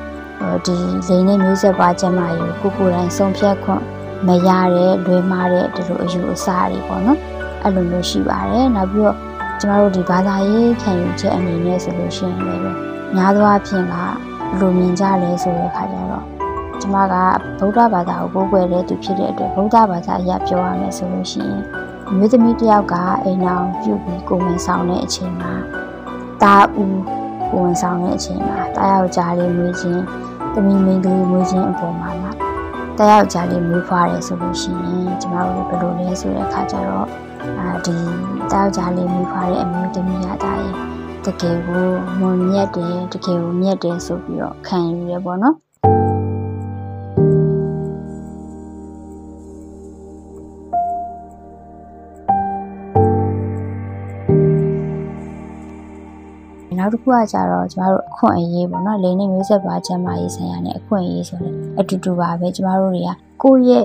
[0.67, 0.77] ဒီ
[1.09, 3.83] လိန်နဲ့မျိုးဆက်ပွားခြင်းမာယူကိုကိုယ်တိုင်ဆုံးဖြတ်ခွင့်
[4.27, 7.19] မရတဲ့လွဲမှားတဲ့ဒီလိုအယူအဆတွေပေါ့နော်
[7.63, 9.17] အဲ့လိုမျိုးရှိပါတယ်နောက်ပြီးတော့
[9.61, 13.95] ကျမတို့ဒီဘာသာရေးခံယူချက်အနေနဲ့ဆိုလို့ရှိရင်လည်း များသောအားဖြင့်က
[14.59, 16.25] ဘလိုမြင်ကြလဲဆိုတဲ့အခါကျတော့
[16.81, 17.15] ကျမက
[17.59, 21.63] ဗုဒ္ဓဘာသာကိုကိုးကွယ်တဲ့သူဖြစ်တဲ့အတွက်ဗုဒ္ဓဘာသာအရာပြောရမယ်ဆိုလို့ရှိရင်
[22.17, 22.95] မြို့သမီးတယောက်က
[23.25, 25.53] အိမ်အောင်ပြုတ်ပြီးကိုဝင်ဆောင်တဲ့အချိန်မှာ
[26.43, 27.01] တာဦး
[27.51, 30.03] ကိုဝင်ဆောင်တဲ့အချိန်မှာတာယောက်ျားလေးမွေးခြင်း
[30.55, 32.33] သမီးမင်းကလေးမွေးခြင်းအပေါ်မှာမှာ
[32.99, 37.09] တာယောက်ျားလေးမွေးဖွားတယ်ဆိုလို့ရှိရင်ကျမတို့ဘယ်လိုလဲဆိုတဲ့အခါကျတော့
[37.59, 37.97] အာဒီ
[38.53, 40.88] တာယောက်ျားလေးမွေးဖွားတဲ့အမျိုးသမီးရတာရဲ့
[41.29, 41.87] တကယ်ကို
[42.21, 45.57] မွန်မြတ်တယ်တကယ်ကိုမြတ်တယ်ဆိုပြီးတော့ခံယူရပေါ့နော်
[56.79, 63.11] နောက်တစ်ခုကကြတော့ကျမတို့အခွင့်အရေးပေါ့နော်လိန်နဲ့မျိုးဆက်ပါကျမ်းမာရေးဆိုင်ရာနဲ့အခွင့်အရေးဆိုတဲ့အတူတူပါပဲကျမတို့တွေက
[63.43, 63.85] ကိုယ့်ရဲ့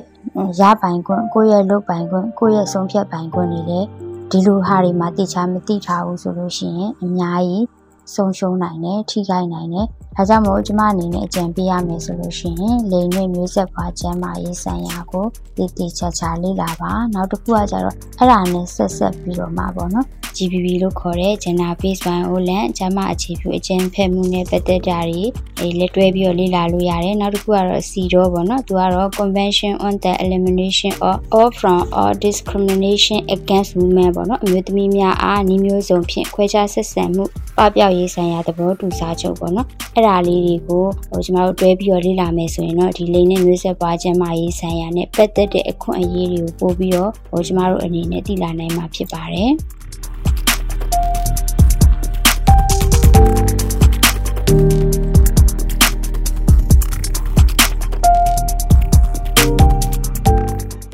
[0.60, 3.88] ရပိုင်ခွင့်ကိုယ့်ရဲ့လုပ်ပိုင်ခွင့်ကိုယ့်ရဲ့ဆုံးဖြတ်ပိုင်ခွင့်တွေလည်း
[4.36, 7.66] ဒီလိုဟာတွေမှာတိချာမသိထားဘူးဆိုလို့ရှိရင်အများကြီး
[8.14, 25.24] ဆုံးရှုံးနိုင်တယ်ထိခိုက်နိုင်တယ်ဒါကြောင့်မို့ကျမအနေနဲ့အကြံပေးရမယ်ဆိုလို့ရှိရင်လိန်နဲ့မျိုးဆက်ပွားကျန်းမာရေးဆိုင်ရာကိုတည်တည်ချာချာလေ့လာပါနောက်တစ်ခုကကြတော့အဲ့ဒါနဲ့ဆက်ဆက်ပြီးတော့မှပေါ့နော် GBB လို့ခေါ်တဲ့ Gender Based Violence ကျမအခြေပြုအကျဉ်းဖက်မှုနဲ့ပတ်သက်တာတွေ
[25.60, 37.24] အဲလက်တွဲပြီးတော့လေ့လာလို့ရတယ်နောက်တစ်ခုကတော့ CDO ပေါ့နော်သူကတော့ Convention on the Elimination of All from All Discrimination Against Women ပေါ့နော်အမျိုးသမီးများအားနှီးမျိုးစုံဖြင့်ခွဲခြားဆက်ဆံမှု
[37.58, 49.52] ပပျောက်ရေးဆိုင်ရာသဘောတူစာချုပ်ပေါ့နော်အဲ့ဒါလေးတွေကိုဟိုကျမတို့တွဲပြီးတော့လေ့လာမယ်ဆိုရင်တော့ဒီလိန်နဲ့မျိုးဆက်ပွားခြင်းမရေးဆိုင်ရာနဲ့ပတ်သက်တဲ့အခွင့်အရေးတွေကိုပို့ပြီးတော့ဟိုကျမတို့အနေနဲ့သိလာနိုင်မှာဖြစ်ပါတယ်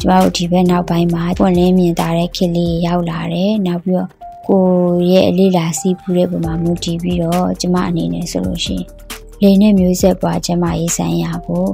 [0.02, 4.19] ကျမတို့ဒီဘက်နောက်ပိုင်းမှာပွင့်လင်းမြင်သာတဲ့ခေတ်လေးရောက်လာတယ်နောက်ပြီးတော့
[4.50, 4.64] ကို
[5.12, 8.86] ရဲ့အလေးလာစီးပူတဲ့ပုံမှာမူတည်ပြီးတော့ကျမအနေနဲ့ဆိုလို့ရှိရင်
[9.42, 11.66] လိန်နဲ့မျိုးဆက်ပွားကျမရေးဆိုင်ရာကို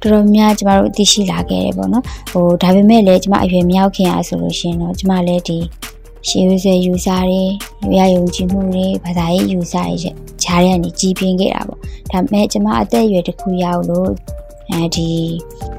[0.00, 5.58] တော်တော်များကျမတို့သိရှိလာခဲ့တယ်ပေါ့နော်ဟိုဒါပေမဲ့လည်းကျမအရွယ်မရောက်ခင်အားဆိုလို့ရှိရင်တော့ကျမလည်းဒီ
[6.28, 7.42] ရှေးရွယ်ယူစားတွေ
[7.98, 10.10] ရယုံကြည်မှုတွေဘာသာရေးယူစားတွေ
[10.42, 11.78] ခြားရနေကြီးပြင်းခဲ့တာပေါ့
[12.10, 14.10] ဒါပေမဲ့ကျမအသက်အရွယ်တစ်ခုရောက်လို့
[14.70, 15.10] အဲဒီ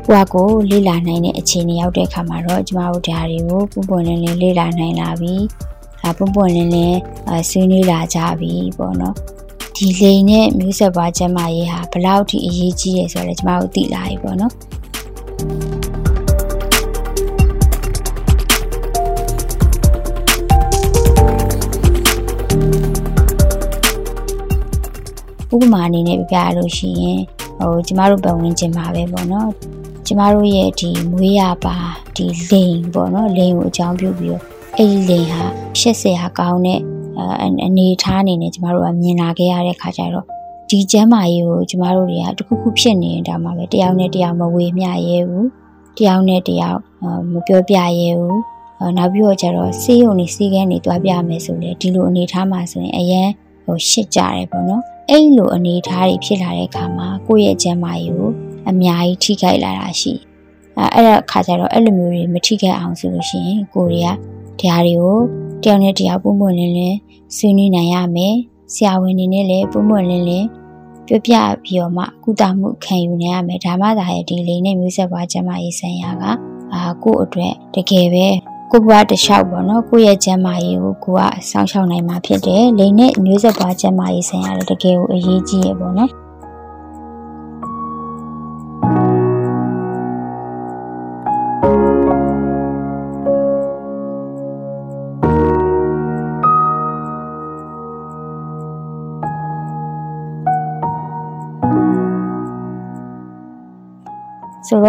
[0.06, 5.36] ကိုယ့်ကိုလေ့လာနိုင်တဲ့အခြေအနေရောက်တဲ့အခါမှာတော့ကျမတို့ဓာတ်တွေကိုပုံပွင့်လင်းလင်းလေ့လာနိုင်လာပြီ။
[6.08, 7.00] အပုံပွင့်လင်းလင်း
[7.50, 9.16] ဆွေးနွေးလာကြပြီပေါ့နော်။
[9.76, 14.54] ဒီလိန်နဲ့မျိုးဆက်ပွားကျမရေးဟာဘလောက်ထိအရေးကြီးရဲဆိုတော့ကျမတို့သိလာပြီပေါ့နော်။
[25.56, 27.20] ဥပမာအနေနဲ့ပြပြလို့ရှိရင်
[27.60, 29.50] ဟိုကျမတို့ပတ်ဝန်းကျင်မှာပဲပေါ့နော်
[30.06, 31.78] ကျမတို့ရဲ့ဒီမွေးရပါ
[32.16, 35.44] ဒီလိန်ပေါ့နော်လိန်ကိုအကြောင်းပြုပြီးတော့ အဲ့ဒီလိန်ဟာ
[35.80, 36.80] ရှက်စရာကောင်းတဲ့
[37.66, 40.26] အနေထားအနေနဲ့ကျမတို့ကမြင်လာခဲ့ရတဲ့ခါကျတော့
[40.70, 45.50] ဒီကျမ်းမာရေးကိုကျမတို့တွေကတခုခုဖြစ်နေတာမှပဲတယောက်နဲ့တယောက်မဝေမျှရဲဘူး
[45.98, 46.80] တယောက်နဲ့တယောက်
[47.32, 48.42] မပြောပြရဲဘူး
[48.98, 53.30] နောက်ပြီးတော့ကျတော့စေးရုံနေစေးကန်းနေတွားပြမယ်ဆိုလေဒီလိုအနေထားမှာဆိုရင်အရန်
[53.66, 58.32] ဟိုရှစ်ကြတယ်ပေါ့နော်အဲ့လိုအနေထားတွေဖြစ်လာတဲ့အခါမှာကိုယ့်ရဲ့ကျန်းမာရေးကို
[58.70, 60.14] အများကြီးထိခိုက်လာတာရှိ
[60.78, 64.18] အဲအဲ့ဒါခါကျတော့အဲ့လိုမျိုးတွေမထိခိုက်အောင်ဆိုလို့ရှိရင်ကိုရီးယား
[64.60, 65.18] တရားတွေကို
[65.64, 66.98] တယောက်နဲ့တယောက်ပုံပွင့်လင်းလင်း
[67.36, 68.36] ဆွေးနွေးနိုင်ရမယ်
[68.74, 70.48] ဆရာဝန်တွေနဲ့လည်းပုံပွင့်လင်းလင်း
[71.08, 76.24] ပြပြပြီးတော့မှကုသမှုခံယူနိုင်ရမယ်ဒါမှသာရဲ့ဒီလိန်နဲ့မျိုးဆက်ပွားကျန်းမာရေးဆိုင်ရာက
[76.74, 78.28] အာကိုယ့်အတွက်တကယ်ပဲ
[78.72, 86.12] ကိုဘွားတလျှောက်ပေါ့နော်ကိုယ့်ရဲ့ကျန်းမာရေးကိုကိုကစောင့်ရှောက်နိုင်မှာဖြစ်တယ်လိန်နဲ့မျိုးဆက်ပွားကျန်းမာရေးဆိုင်ရာလည်းတကယ်ကိုအရေးကြီးရပေါ့နော်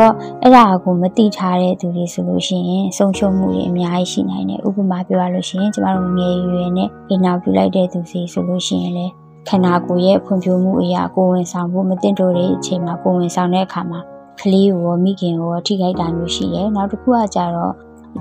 [0.04, 9.06] တော့အဲ့ဒါကိုမတိထားတဲ့သူတွေဆိုလို့ရှိရင်ဆုံးရှုံးမှုတွေအများကြီးရှိနိုင်တယ်ဥပမာပြောရလို့ရှိရင်ကျမတို့ငယ်ရွယ်နဲ့အိမ်နာပြုလိုက်တဲ့သူစီဆိုလို့ရှိရင်လေ
[9.48, 14.00] ခန္ဓာကိုယ်ရဲ့ဖွံ့ဖြိုးမှုအရာကိုဝင်ဆောင်ဖို့မတင်တိုးတဲ့အချိန်မှာကိုဝင်ဆောင်တဲ့အခါမှာ
[14.40, 17.72] ကလေးကိုမိခင်ကိုထိခိုက်တာမျိုးရှိတယ်နောက်တစ်ခုကကြတော့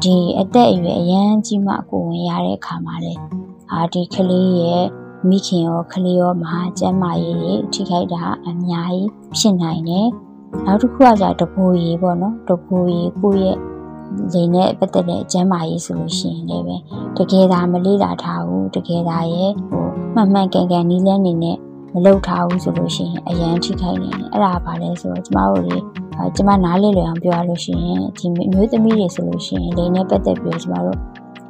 [0.04, 3.14] ဒီအသက်အရွယ်အရန်ကြီးမှကိုဝင်ရတဲ့အခါမှာလေ
[3.72, 4.84] အာဒီကလေးရဲ့
[5.30, 10.08] မိခင်ရောကလေးရောမှာကျန်းမာရေးတွေထိခိုက်တာအများကြီးဖြစ်နိုင်တယ်
[10.66, 13.58] နောက်တစ်ခုကじゃတပူရီပေါ့နော်တပူရီကိုယ့်ရဲ့
[14.34, 16.76] လေနဲ့ပတ်သက်တဲ့အကျမ်းမာရေးဆိုလို့ရှိရင်လည်းပဲ
[17.18, 19.86] တကယ်ဒါမလေးလာထားဘူးတကယ်ဒါရဲ့ဟို
[20.16, 21.58] မှန်မှန်ကန်ကန်နီးလန်းနေနဲ့
[21.94, 25.78] မလုပ်ထားဘူးဆိုလို့ရှိရင်အရန်ထိခိုက်နေတယ်အဲ့ဒါပါလဲဆိုတော့ကျမတို့တွေ
[26.36, 30.98] ကျမနားလေလွယ်အောင်ပြောရလို့ရှိရင်ဒီမျိုးသမီးတွေဆိုလို့ရှိရင်လေနဲ့ပတ်သက်ပြီးကျမတို့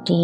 [0.06, 0.20] ဒီ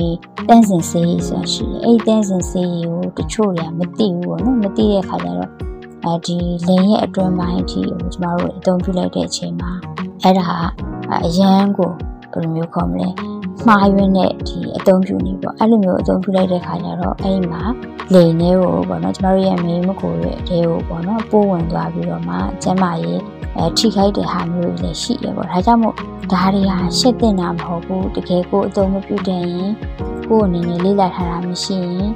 [0.48, 5.69] တန်းစင်စေးရေးဆိုတာရှိတယ်အဲ့ဒီတန်းစင်စေးရေးကိုတချို့တွေကမသိဘူးပေါ့နော်မသိတဲ့အခါကျတော့
[6.04, 6.36] အဲဒီ
[6.68, 9.70] လင်းရဲ့အတွင်းပိုင်းအထိကိုကျမတို့အသုံးပြုလိုက်တဲ့အချိန်မှာ
[10.22, 10.46] အဲ့ဒါ
[11.26, 11.90] အရန်ကို
[12.32, 13.08] ဘယ်လိုမျိုးခေါ်မလဲ
[13.66, 17.62] မှားယွင်းတဲ့ဒီအသုံးပြုနေပေါ့အဲ့လိုမျိုးအသုံးပြုလိုက်တဲ့ခါကျတော့အဲ့ဒီမှာ
[18.14, 23.18] လိန်နေကိုပေါ့နော်ကျမတို့ရဲ့မေးမကိုရဲ့အဲကိုပေါ့နော်ပိုးဝင်သွားပြီးတော့မှကျမရဲ့
[23.56, 25.94] အဲထိခိုက်တဲ့ဟာမျိုးတွေလည်းရှိရပေါ့ဒါကြောင့်မို့
[26.32, 29.72] ဒါတွေဟာရှက်တင်တာမဟုတ်ဘူးတကယ်ကိုအသုံးမပြုတဲ့ရင်
[30.28, 32.10] ကိုယ်အနေနဲ့လေ့လာထားတာမရှိရင်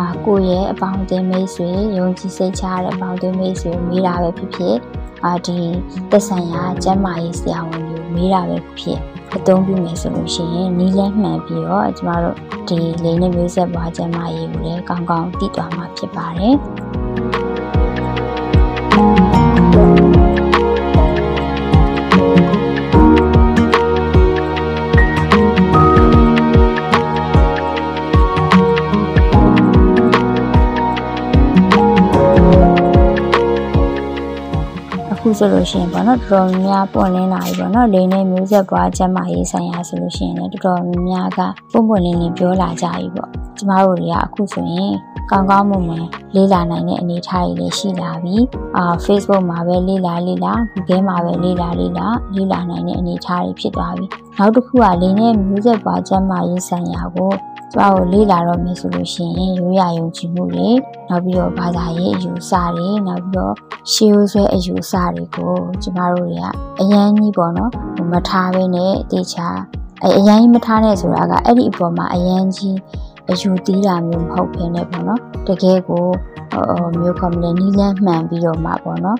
[0.00, 4.76] အာကိုယ့်ရဲ့အပေါင်းအသင်းမိတ်ဆွေယုံကြည်စိတ်ချတဲ့အပေါင်းအသင်းမိတ်ဆွေကိုမေးတာပဲဖြစ်ဖြစ်
[5.24, 5.58] အာဒီ
[6.10, 8.98] သက်ဆိုင်ရာကျမ်းမာရေးဆရာဝန်ကိုမေးတာပဲဖြစ်
[9.34, 12.36] အသုံးပြုမယ်ဆိုလို့ရှိရင်နီးလန်းမှန်ပြီးတော့ကျမတို့
[12.68, 16.54] ဒီလိန်နဲ့မျိုးဆက်ပွားကျမ်းမာရေးကိုလည်းကောင်းကောင်းသိသွားမှာဖြစ်ပါတယ်
[35.38, 41.40] ဆိုလို့ရှိရင်ပေါ့နော်တော်တော်များပွင့်လင်းလာပြီပေါ့နော်လိန်နဲ့မျိုးဆက်ပွားကျမရေးဆိုင်ရာဆိုလို့ရှိရင်လည်းတော်တော်များက
[41.72, 44.92] ပွင့်ပွင့်လင်းလင်းပြောလာကြပြီပေါ့ကျမတို့တွေကအခုဆိုရင်
[45.30, 48.36] ကောင်းကောင်းမွန်မွန်လေးလာနိုင်တဲ့အနေအထားတွေလည်းရှိလာပြီ
[48.76, 54.06] အာ Facebook မှာပဲလေးလာလေးလာ Google မှာပဲလေးလာလေးလာလေးလာနိုင်တဲ့အနေအထားတွေဖြစ်သွားပြီ
[54.38, 57.32] နောက်တစ်ခုကလိန်နဲ့မျိုးဆက်ပွားကျမရေးဆိုင်ရာကို
[57.74, 60.68] ကျမတို့လေ့လာတော့မယ်ဆိုလို့ရှိရင်ရိုးရာယုံကြည်မှုတွေ
[61.08, 63.54] နောက်ပြီးတော့ဘာသာရေးအယူအဆတွေနောက်ပြီးတော့
[63.92, 66.46] ရှေးရိုးဆွဲအယူအဆတွေကိုကျမတို့တွေက
[66.80, 67.70] အရန်ကြီးပေါ့နော်
[68.12, 69.48] မထားဘဲနဲ့တေချာ
[70.18, 72.76] အရန်ကြီးမထားနဲ့ဆိုတာကအဲ့ဒီအပေါ်မှာအရန်ကြီး
[73.30, 76.04] အယူတီးတာမျိုးမဟုတ်ဘဲနဲ့ပေါ့နော်တကယ်ကို
[76.52, 79.18] ဟိုမျိုးကွန်မလနီးလန်းမှန်ပြီးတော့မှပေါ့နော်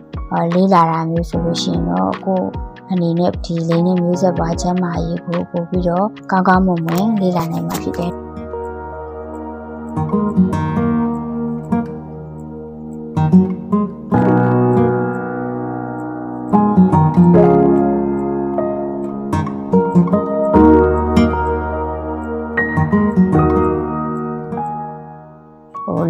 [0.54, 2.42] လေးလာတာမျိုးဆိုလို့ရှိရင်တော့ကို
[2.90, 8.12] အနေနဲ့ဒီလိန်နဲ့မျိုးဆက်ပွားချမ်းမာရေးကိုပို့ပြီးတော့ကောင်းကောင်းမွန်မွန်လေးလာနိုင်မှာဖြစ်တယ်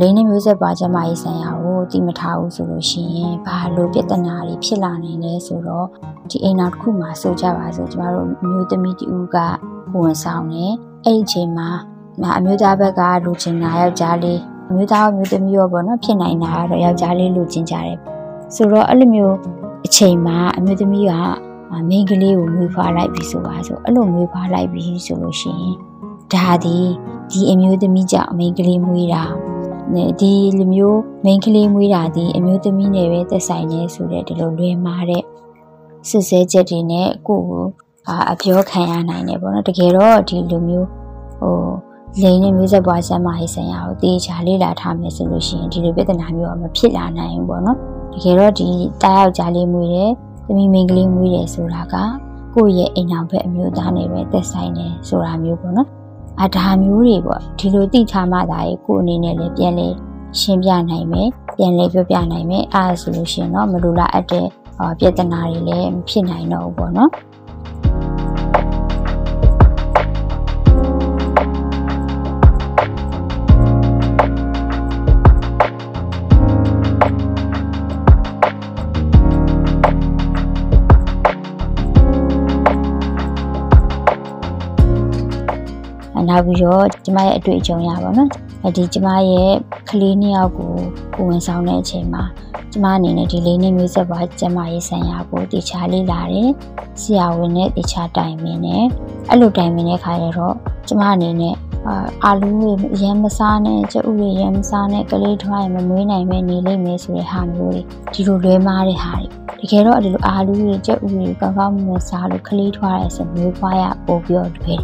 [0.04, 5.86] လေးနဲ့မျိုးဆက်ပွားကျမရေးဆိုင်ရာကိုတိမထားဘူးဆိုလို့ရှိရင်ဘာလို့ပြဿနာတွေဖြစ်လာနိုင်လဲဆိုတော့
[6.30, 9.36] ဒီအိမ်နောက်တစ်ခုမှာဆိုကြပါစို့ကျမတို့မျိုးသမီးတူက
[9.96, 10.64] ဝန်ဆောင်နေ
[11.04, 11.68] အဲ့ဒီအချိန်မှာ
[12.36, 17.98] အမျိုးသားဘက်ကလူချင်တာယောက်ျားလေးအမျိုးသားမျိုးသမီးရောပေါ့နော်ဖြစ်နိုင်တာကတော့ယောက်ျားလေးလူချင်ကြတယ်
[18.54, 19.36] ဆိုတော့အဲ့လိုမျိုး
[19.86, 21.12] အချိန်မှာအမျိုးသမီးက
[21.88, 25.76] မိန်းကလေးကိုမွေးဖွားလိုက်ပြီဆိုပါဆိုအဲ့လိုမွေးဖွားလိုက်ပြီဆိုလို့ရှိရင်
[26.32, 26.76] ဒါဒီ
[27.30, 29.22] ဒီအမျိုးသမီးကြောင့်မိန်းကလေးမွေးတာ
[29.94, 35.22] နဲ့ဒီလိုမျိုးမိန်းကလေးမွေးတာဒီအမျိုးသမီးနဲ့ပဲသက်ဆိုင်နေဆိုတဲ့ဒီလိုလွယ်မာတဲ့
[36.08, 37.64] စစ်စဲချက်တွေနဲ့ကိုယ့်ကို
[38.30, 40.88] အပြောခံရနိုင်တယ်ပေါ့နော်တကယ်တော့ဒီလိုမျိုး
[41.40, 41.56] ဟို
[42.22, 47.78] လိန်နဲ့မျိုးဆက်ပွားဆမ်းမရေးဆိုင်ရာကိုတေချာလေ့လာထားမယ်ဆိုလို့ရှိရင်ဒီလိုပြဿနာမျိုးကမဖြစ်လာနိုင်ဘူးပေါ့နော်
[48.12, 48.68] တကယ်တော့ဒီ
[49.02, 50.10] တားယောက်ျားလေးမွေးတယ်
[50.46, 51.94] သမီးမိန်းကလေးမွေးတယ်ဆိုတာက
[52.54, 55.88] ကိုယ့်ရဲ့အိမ်အောင်ဘက်အမျိုးသားနဲ့ပဲသက်ဆိုင်တယ်ဆိုတာမျိုးပေါ့နော်
[56.42, 59.88] အဒါမျိုးတွေပေါ့ဒီလိုသိထားမှသာရေကိုယ်အနေနဲ့လည်းပြန်လဲ
[60.38, 64.46] ရှင်းပြနိုင်မယ်ပြန်လဲပြောပြနိုင်မယ်အဲဒါဆိုလို့ရှိရင်တော့မလူလားအပ်တဲ့
[64.98, 67.10] ပြဿနာတွေလည်းမဖြစ်နိုင်တော့ဘူးပေါ့နော်
[86.30, 88.28] နောက်ပြီးတော့ကျမရဲ့အတွေ့အကြုံရပါတော့။
[88.76, 89.52] ဒီကျမရဲ့
[89.88, 90.72] ကလေးနှစ်ယောက်ကို
[91.14, 92.24] ကိုဝင်ဆောင်တဲ့အချိန်မှာ
[92.72, 96.50] ကျမအနေနဲ့ဒီလေးနှစ်မျိုးဆက်ပွားကျမရေးဆိုင်ရာကိုတေချာလေးလာတယ်။
[97.00, 98.84] ဆရာဝန်နဲ့တေချာတိုင်ပင်နဲ့
[99.30, 100.54] အဲ့လိုတိုင်ပင်တဲ့ခါကျတော့
[100.88, 101.54] ကျမအနေနဲ့
[102.24, 102.70] အာလူတွေ
[103.02, 107.80] ရမ်းမစားနဲ့ကျဥတွေရမ်းမစားနဲ့ကလေးထွားရင်မမွေးနိုင်မဲ့နေလိမ့်မယ်ဆိုတဲ့ဟာမျိုးတွေ
[108.12, 114.78] ဒီလိုလွဲမားတဲ့ဟာတွေ တကယ်တော့ဒီလိုအာလူတွေကျဥတွေကောင်းကောင်းမွန်စားလို့ကလေးထွားရဲဆိုမွေးဖွားရပို့ပြီးတော့တွေ့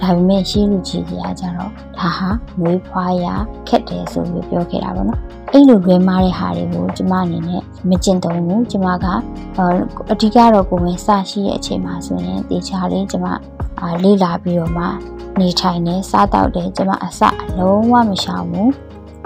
[0.00, 2.28] ဒါပေမဲ့ရှိလူကြီးကြီးကကြတော့ဒါဟာ
[2.60, 3.26] မွေးဖွားရ
[3.68, 5.20] ခက်တယ်ဆိုပြီးပြောခဲ့တာပေါ့နော်
[5.52, 9.06] အဲ့လိုလွဲမားတဲ့ဟာတွေကိုကျမအနေနဲ့မကျင့်သုံးဘူးကျမက
[10.12, 13.26] အဓိကတော့ကိုယ်ဝင်စရှိတဲ့အချိန်မှာဆိုရင်တေချာလေးကျမ
[13.80, 14.84] အာလေ့လာပြီးတော့မှ
[15.40, 18.70] နေထိုင်နေစားတောက်တယ်ကျမအစအလုံးဝမရှောင်ဘူး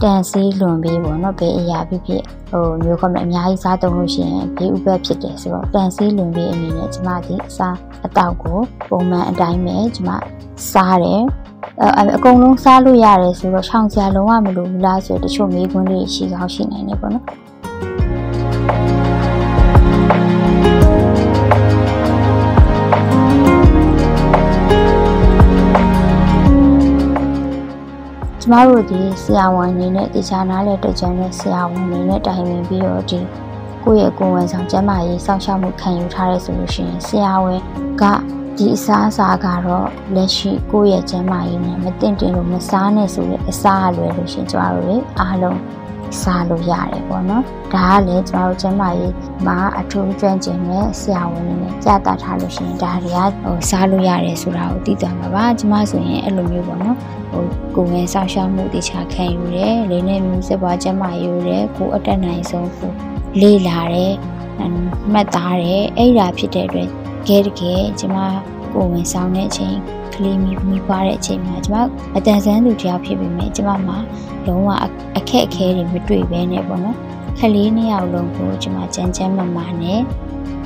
[0.03, 8.59] တန်စီးလွန်ပြီးပေါ့နော်ဘယ်အရာဖြစ်ဖြစ်ဟိုမျိုးခေါမအများကြီးစားသုံးလို့ရှိရင်ဘေးဥပတ်ဖြစ်တယ်ဆိုတော့တန်စီးလွန်ပြီးအနေနဲ့ကျမဒီအစားအတောက်ကို
[8.89, 10.11] ပုံမှန်အတိုင်းပဲကျမ
[10.73, 11.23] စားတယ်
[11.83, 17.25] အအကုန်လုံးစားလို့ရတယ်ဆိုတော့ရှောင်စရာလုံးဝမလိုဘူးလားဆိုတချို့မေးခွန်းတွေရှိကောင်းရှိနိုင်တယ်ပေါ့နော်
[28.53, 33.21] မတို့ဒီဆရာဝန်အနေနဲ့တရားနာလဲတကြံတဲ့ဆရာဝန်အနေနဲ့တိုင်ပင်ပြီးတော့ဒီ
[33.85, 37.61] ကိုယ့်ရဲ့ကိုယ်ဝန်ဆောင်ကျန်းမာရေးစောင့်ရှောက်မှုခံယူထားရဲဆိုလို့ရှိရင်ဆရာဝန်
[38.01, 38.05] က
[38.57, 45.59] ဒီအစားအစာကတော့လက်ရှိကိုယ့်ရဲ့ကျန်းမာရေးနဲ့မတင့်တင်လို့မစားနဲ့ဆိုတဲ့အစားအလွယ်လို့ရှင်ကျမတို့တွေအားလုံး
[46.23, 47.45] စားလို့ရတယ်ပေါ့နော်
[47.75, 49.15] ဒါကလည်းကျမတို့ကျန်းမာရေး
[49.47, 56.97] မှာအထူးကျွမ်းကျင်တဲ့ဆရာဝန်တွေနဲ့ကြားတာထားလို့ရှိရင်ဒါတွေကဟိုစားလို့ရတယ်ဆိုတာကိုသိသွားမှာပါကျမဆိုရင်အဲ့လိုမျိုးပေါ့နော်
[57.33, 57.45] ဟို
[57.77, 62.93] ကိုယ်ငယ်ဆောက်ရှောက်မှုတခြားခံယူတယ်လေးနဲ့မျိုးစက်ပွားကျန်းမာရေးရယ်ကိုအတက်နိုင်ဆုံးကို
[63.41, 64.15] လေးလာတယ်
[65.13, 66.89] မှတ်သားတယ်အဲ့ဒါဖြစ်တဲ့အတွက်
[67.29, 68.17] ကဲတကယ်ကျမ
[68.75, 69.77] ကိုဝင်ဆောင်တဲ့အချိန်
[70.15, 71.77] ကလေးမိမိပွားတဲ့အချိန်မှာကျမ
[72.17, 73.99] အတန်ဆန်းသူတယောက်ဖြစ်ပေမဲ့ကျမမှာ
[74.47, 74.69] လုံးဝ
[75.17, 76.97] အခက်အခဲတွေမတွေ့ဘဲနဲ့ပေါ့နော်
[77.39, 80.01] ခလေးနှစ်ယောက်လုံးကိုကျမကြမ်းကြမ်းမမာနဲ့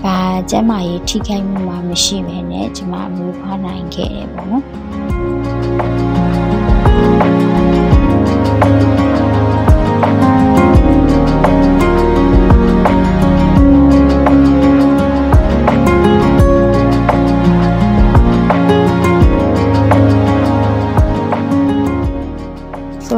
[0.02, 0.18] ဘာ
[0.50, 4.64] ကျမ်းမာရေးထိခိုက်မှုမှမရှိဘဲနဲ့ကျမအမျိုးဖွားနိုင်ခဲ့တယ်ပေါ့နော်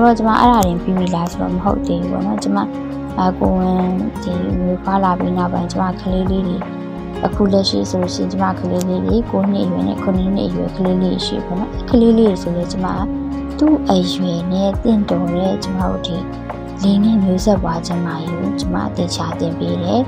[0.04, 2.58] တော့ကျွန်မအဲ့ဒါတွေပြီးပြီလားဆိုတော့မဟုတ်သေးဘူးပေါ့နော်ကျွန်မ
[3.20, 3.84] အကိုဝင်
[4.22, 6.56] ဒီမျိုးဖွာလာပြီးနောက်ပိုင်းကျွန်မကလေးလေးတွေ
[7.24, 12.88] အခုလက်ရှိဆိုလို့ရှိရင်ကျွန်မကလေးလေးတွေကိုနှစ်အရွယ်နဲ့ခုနှစ်နှစ်အရွယ်ကလေးလေးရှိပေါ့နော်ကလေးလေးဆိုလို့ကျွန်မ
[13.58, 16.16] သူ့အရွယ်နဲ့တင့်တော်တဲ့ကျွန်မတို့ဒီ
[16.82, 20.02] လင်းနဲ့မျိုးဆက်ပွားကျွန်မယူကျွန်မအသေးချာတင်ပေးတယ်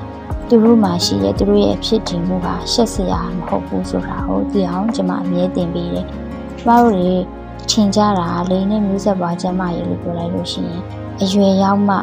[0.49, 6.07] သူတို့မှာရှိတဲ့သူတို့ရဲ့ဖြစ်တည်မှုကရှက်စရာမဟုတ်ဘူးဆိုတာကိုသိအောင်ကျွန်မအမြဲတင်ပေးတယ်။
[6.59, 7.13] ကျမတို့တွေ
[7.71, 10.83] ထင်ကြတာလိန်နဲ့မျိုးဆက်ပွားကျမ်းမာရေးလို့ပြောလိုက်လို့ရှိရင်
[11.23, 11.97] အရွယ်ရောက်မှ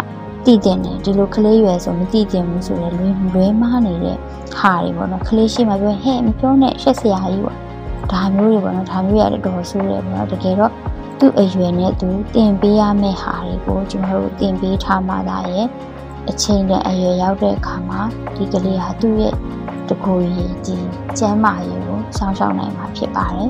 [0.46, 4.18] တည်တင်တယ်ဒီလိုကလေးရွယ်ဆိုမတည်တင်ဘူးဆိုတော့လွင်လွဲမားနေတဲ့
[4.58, 7.58] ဟာတွေပေါ့နော်ကလေးရှိမှပြောဟဲ့မပြောနဲ့ရှက်စရာကြီးပေါ့
[8.12, 10.72] ဒါမျိုးတွေပေါ့နော်ဒါမျိုးရတယ်တော်ဆိုးတယ်ပေါ့နော်တကယ်တော့
[11.20, 15.68] သူ့အရွယ်နဲ့သူတင်ပေးရမယ့်ဟာတွေကိုကျွန်တော်တို့တင်ပေးထားမှသာရဲ့
[16.30, 18.00] အချိန်နဲ့အရွယ်ရောက်တဲ့အခါမှာ
[18.36, 19.34] ဒီကလေးဟာသူ့ရဲ့
[19.90, 20.76] တကူကြီးဒီ
[21.20, 23.50] ကျမ်းမာရေးကိုစောင့်ရှောက်နိုင်မှာဖြစ်ပါတယ်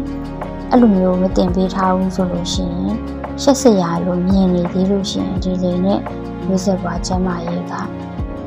[0.75, 2.95] အဲ့လိုမျိုးမတင်ပေးထားဘူးဆိုလို့ရှိရင်
[3.41, 5.99] ရှက်စရာလို့မြင်နေသေးလို့ရှိရင်ဒီလေနဲ့
[6.47, 7.73] လူဆက်ပွားကျမ်းမာရေးက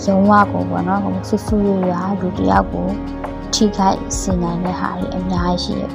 [0.05, 2.89] ရုံးဝကိုပေါ့နော်ဟိုဆူဆူရရလူတယောက်ကို
[3.55, 5.91] ထိခိုက်စေနိုင်တဲ့ဟာတွေအများကြီးရှိတယ်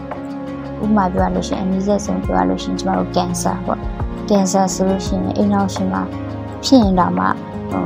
[0.84, 3.80] ဥပမာပြောရလို့ရှိရင်အနည်းဆက်ဆုံးပြောရလို့ရှိရင်ကျမတို့ကင်ဆာပေါ့
[4.30, 6.03] ကင်ဆာဆိုလို့ရှိရင်အိမ်နောက်ရှင်မှာ
[6.64, 7.26] ဖြစ်ရင်တော့မှ
[7.72, 7.86] ဟို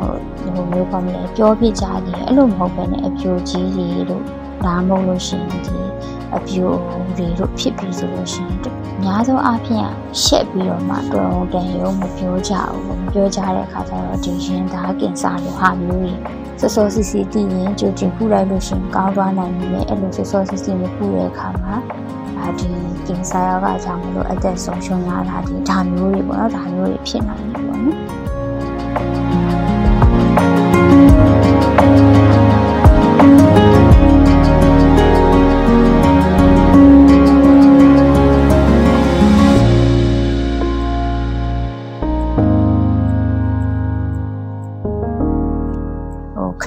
[0.55, 4.23] ဟိုမျိုးပေါ့မလဲပြောပြကြတယ်အဲ့လိုမဟုတ်ဘဲနဲ့အပြိုကြီးတွေလို့
[4.65, 5.77] ဒါမှမဟုတ်လို့ရှိရင်ဒီ
[6.35, 6.69] အပြို
[7.17, 8.59] တွေတို့ဖြစ်ပြီးဆိုလို့ရှိရင်
[8.97, 9.87] အများဆုံးအားဖြင့်
[10.23, 12.53] ရှက်ပြီးတော့မှတော်တော်တန်ရုံမပြောကြ
[12.85, 16.13] ဘူးမပြောကြတဲ့အခါကျတော့ဒီရင်သားကင်ဆာလိုဟာမျိုးတွေ
[16.59, 21.75] စောစောစီစီတည်ရင်ကြိုတင်ခုလိုက်လို့ရှိရင်ကောင်းသွားနိုင်တယ်အဲ့လိုစောစောစီစီမခုတဲ့အခါမှာ
[22.39, 22.69] အာဒီ
[23.07, 28.24] ကင်ဆာရောဂါကြောင့်မလို့အသက်ဆုံးရှုံးရတာဒီဒါမျိုးတွေပေါ့နော်ဒါမျိုးတွေဖြစ်နိုင်တယ်ပေါ့နော်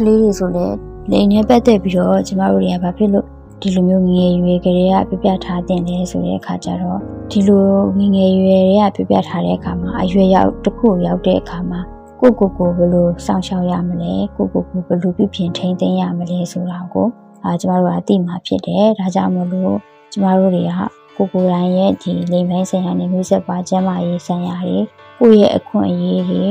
[0.08, 0.76] လေးတွေဆိုလည်း
[1.10, 3.26] လိန်နဲ့ပတ်သက်ပြီးတော့ကျမတို့တွေကဘာဖြစ်လို့
[3.60, 6.98] ဒီလိုမျိုးငငယ်ရွယ်ကလေးကပြပြထားတင်လဲဆိုတဲ့အခါကျတော့
[7.30, 7.66] ဒီလို
[7.98, 8.62] ငငယ်ရွယ်
[8.94, 11.80] တွေကပြပြထားတဲ့အခါမှာအရွယ်ရောက်တစ်ခုရောက်တဲ့အခါမှာ
[12.20, 17.06] ကိုကိုကိုဘယ်လိုစောင့်ရှောက်ရမလဲကိုကိုကိုဘယ်လိုပြပြင်ထိန်းသိမ်းရမလဲဆိုတာကို
[17.44, 19.76] အာကျမတို့ကအသိမှဖြစ်တယ်ဒါကြောင့်မလို့
[20.12, 20.72] ကျမတို့တွေက
[21.16, 24.78] ကိုကိုတိုင်းရဲ့ဒီလိမ်ပိုင်းဆိုင်ရာနဲ့မျိုးဆက်ပွားကျန်းမာရေးဆိုင်ရာတွေ
[25.20, 26.42] ကိုယ့်ရဲ့အခွင့်အရေးတွေ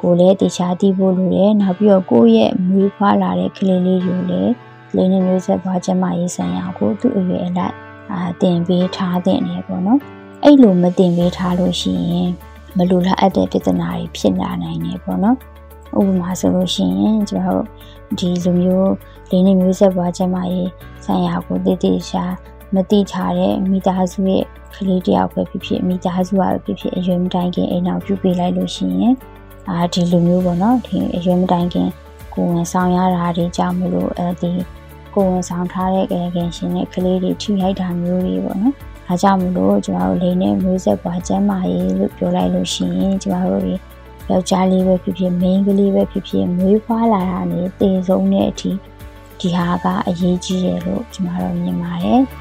[0.00, 4.52] ကိုလည်းတခြားသိဖို့လိုတယ်နောက်ပြီးတော့ကိုယ့်ရဲ့မွေးဖွားလာတဲ့ကလေးလေးတွေကိုလည်း
[4.94, 7.74] လိမ်နဲ့မျိုးဆက်ပွားကျန်းမာရေးဆိုင်ရာကိုသူ့အရွယ်အလိုက်
[8.12, 10.00] အာတင်ပေးထားတဲ့နေပေါ့နော်
[10.44, 12.30] အဲ့လိုမတင်ပေးထားလို့ရှိရင်
[12.76, 15.36] မလိုလားအပ်တဲ့ပြဿနာတွေဖြစ်လာနိုင်တယ်ပေါ့နော်
[15.98, 17.66] ဥပမာဆိုလို့ရှိရင်ကျွန်တော်တို့
[18.18, 18.92] ဒီလိုမျိုး
[19.30, 20.70] လိမ်နဲ့မျိုးဆက်ပွားကျန်းမာရေး
[21.04, 22.24] ဆိုင်ရာကိုတည်တည်ရှာ
[22.74, 24.44] မတိထားတဲ့မိသားစုရဲ့
[24.74, 29.14] ကလေးတယောက်ပဲဖြစ်ဖြစ်မိသားစုကပဲဖြစ်ဖြစ်အရွယ်မတိုင်ခင်အိမ်အောင်ပြုပေးလိုက်လို့ရှိရင်
[29.70, 31.88] အာဒီလိုမျိုးပေါ့နော်ဒီအရွယ်မတိုင်ခင်
[32.34, 34.52] ကိုယ်ဝင်ဆောင်ရတာတွေကြောင့်မလို့အဲဒီ
[35.14, 38.74] ကိုယ်ဝင်ဆောင်ထားတဲ့ကလေးကင်ရှင်နဲ့ကလေးတွေထိရိုက်တာမျိုးတွေပေါ့နော်
[39.06, 43.74] ဒါကြောင့်မလို့ကျမတို့လိန်နဲ့မျိုးဆက်ပွားကျန်းမာရေးလို့ပြောလိုက်လို့ရှိရင်ကျမတို့တွေ
[44.30, 48.70] ယောက်ျားလေးပဲဖြစ်ဖြစ်မိန်းကလေးပဲဖြစ်ဖြစ်မွေးဖွားလာတာနဲ့တည်ဆုံးတဲ့အထိ
[49.40, 52.20] ဒီဟာကအရေးကြီးတယ်လို့ကျမတို့မြင်ပါတယ်။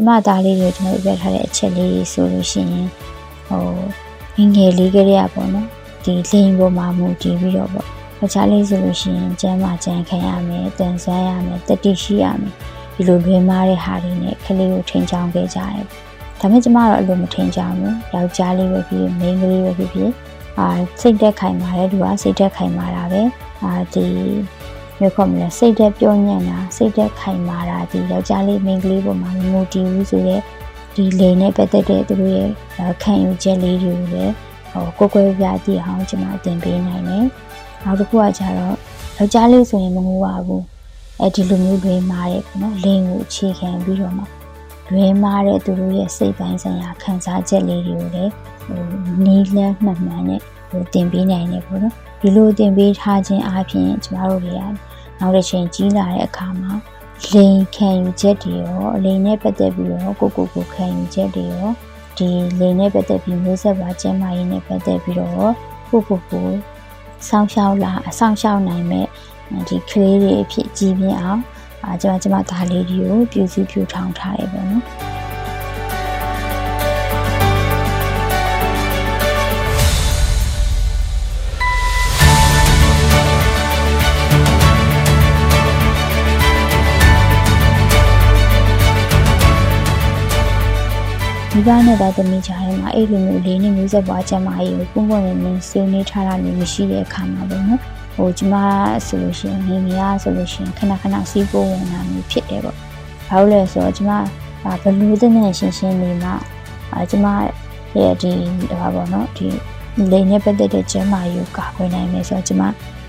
[0.00, 2.86] ကျမသားလေးတွေကျွန်တော်ပြထားတဲ့အချက်လေးဆိုလို့ရှိရင်
[3.48, 3.64] ဟို
[4.36, 5.68] ငငယ်လေးကလေးอ่ะပေါ့နော်
[6.04, 7.86] ဒီလိန်ပေါ်မှာမူတည်ပြီးတော့ပေါ့
[8.22, 12.52] အချားလေးဆိုလို့ရှိရင်ကျမ်းမာကြံခံရမယ်တန်ဆန်းရမယ်တတိရှိရမယ်
[12.94, 15.84] ဒီလိုလွင်မာတဲ့ဟာတွေနဲ့ကလေးကိုထိန်ချောင်းခဲ့ကြတယ်
[16.40, 20.10] ဒါပေမဲ့ကျမတော့အလိုမထိန်ချောင်းဘူးယောက်ျားလေးပဲဖြစ်မိန်းကလေးပဲဖြစ်ဖြစ်
[20.58, 20.68] အာ
[21.00, 23.22] စိတ်သက်ခိုင်မာတဲ့သူကစိတ်သက်ခိုင်မာတာပဲ
[23.62, 24.06] အာဒီ
[25.00, 30.42] မျိုးခေါ်မလဲစိတ်သက်ပြောညံ့တာစိတ်သက်ခိုင်မာတာဒီယောက်ျားလေးမိန်းကလေးပေါ်မှာမူတည်ဘူးဆိုတော့
[30.94, 32.50] ဒီလေနဲ့ပတ်သက်တဲ့သူတို့ရဲ့
[33.02, 34.32] ခံယူချက်လေးတွေကိုလည်း
[34.70, 37.24] ဟိုကိုကိုပြပြအောင်ကျွန်မတင်ပေးနိုင်တယ်။
[37.84, 38.74] နောက်တစ်ခုကကြတော့
[39.16, 40.62] ယောက်ျားလေးဆိုရင်မငိုပါဘူး။
[41.20, 44.24] အဲဒီလိုမျိုးတွေမာတယ်ပေါ့နော်။လင်းကိုအခြေခံပြီးတော့မှ
[44.88, 48.32] တွေမာတဲ့သူတို့ရဲ့စိတ်ပိုင်းဆိုင်ရာခံစားချက်လေးတွေကိုလည်း
[48.64, 48.82] ဟို
[49.24, 50.40] နီးလန်းမှန်မှန်နဲ့
[50.70, 54.62] ဟိုတင်ပေးနိုင်တယ်ပေါ့နော်။ဒီလိုတင်ပေးထားခြင်းအပြင်ကျမတို့တွေက
[55.20, 56.72] နောက်တစ်ချိန်ကြီးလာတဲ့အခါမှာ
[57.32, 61.68] လိန်ခံယူချက်တွေရောအလိန်နဲ့ပတ်သက်ပြီးတော့ကိုကိုကိုခံယူချက်တွေရော
[62.16, 65.52] ဒီလိန်နဲ့ပတ်သက်ပြီးမျိုးဆက်ပါကျန်းမာရေးနဲ့ပတ်သက်ပြီးတော့
[65.90, 66.48] ကိုကိုကို
[67.28, 69.06] စောင့်ရှောက်လာအဆောင်ရှောက်နိုင်မဲ့
[69.68, 71.40] ဒီကလေးတွေအဖြစ်ကြီးပြင်းအောင်
[71.84, 74.84] အာကျွန်မကျွန်မဒါလေးတွေကိုပြုစုပြုထောင်ထားတယ်ပေါ့နော်
[91.60, 97.80] မိဘနဲ့သားသမီးကြားထဲမှာအဲ့လိုမျိုးလေးနဲ့မျိုးဆက်ပွားကျမကြီးကိုပုံပုံနဲ့နဲ့ဆွေးနွေးထားတာမျိုးမရှိတဲ့အခါမှာပေါ့နော်
[98.14, 98.54] ဟိုကျမ
[99.06, 102.76] ဆိုလို့ရှိရင်မိမိကဆိုလို့ရှိရင်ခဏခဏစီးပိုးဝင်တာမျိုးဖြစ်တယ်ပေါ့
[103.28, 104.10] ဘာလို့လဲဆိုတော့ကျမ
[104.82, 106.30] ဘလူးတဲ့နဲ့ရှင်းရှင်းနေမှ
[106.92, 107.26] အာကျမ
[107.98, 108.32] ရဲ့ဒီ
[108.80, 109.48] ဟာပေါ့နော်ဒီ
[110.10, 112.62] လေးနဲ့ပတ်သက်တဲ့ကျမကြီးကိုကာကွယ်နိုင်မယ်ဆိုတော့ကျမ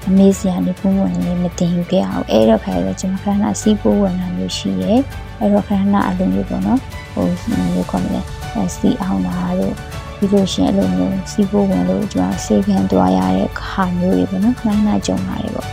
[0.08, 4.94] အမေစီကနေပုံပုံနဲ့မတင်ယူခဲ့အောင်အဲ့တော့ခါရကျမခဏခဏစီးပိုးဝင်တာမျိုးရှိရဲ
[5.40, 6.80] အဲ့တော့ခဏခဏအလုံးမျိုးပေါ့နော်
[7.14, 7.26] ဟို
[7.74, 8.41] မျိုးခေါ်မလဲ
[8.76, 9.76] စီအောင်တာတို့
[10.18, 15.70] ပြီးလို့ရှိရင်အဲ့လိုမျိုးစီဖို့ဝင်လို့ကျွန်တော်စေခံသွားရတဲ့ခါမျိုးတွေပေါ့နော်ခဏခဏကြုံရတယ်ပေါ့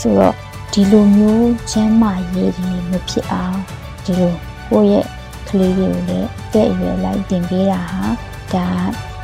[0.00, 0.34] ဆိုတော့
[0.72, 3.58] ဒီလိုမျိုးချမ်းမာရေးတွေမဖြစ်အောင်
[4.04, 4.32] ဒီလို
[4.70, 5.06] ကိုယ့်ရဲ့
[5.48, 8.04] ကလေးတွေကိုလည်းအသက်အရွယ်လိုက်တင်ပေးတာဟာ
[8.54, 8.68] ဒါ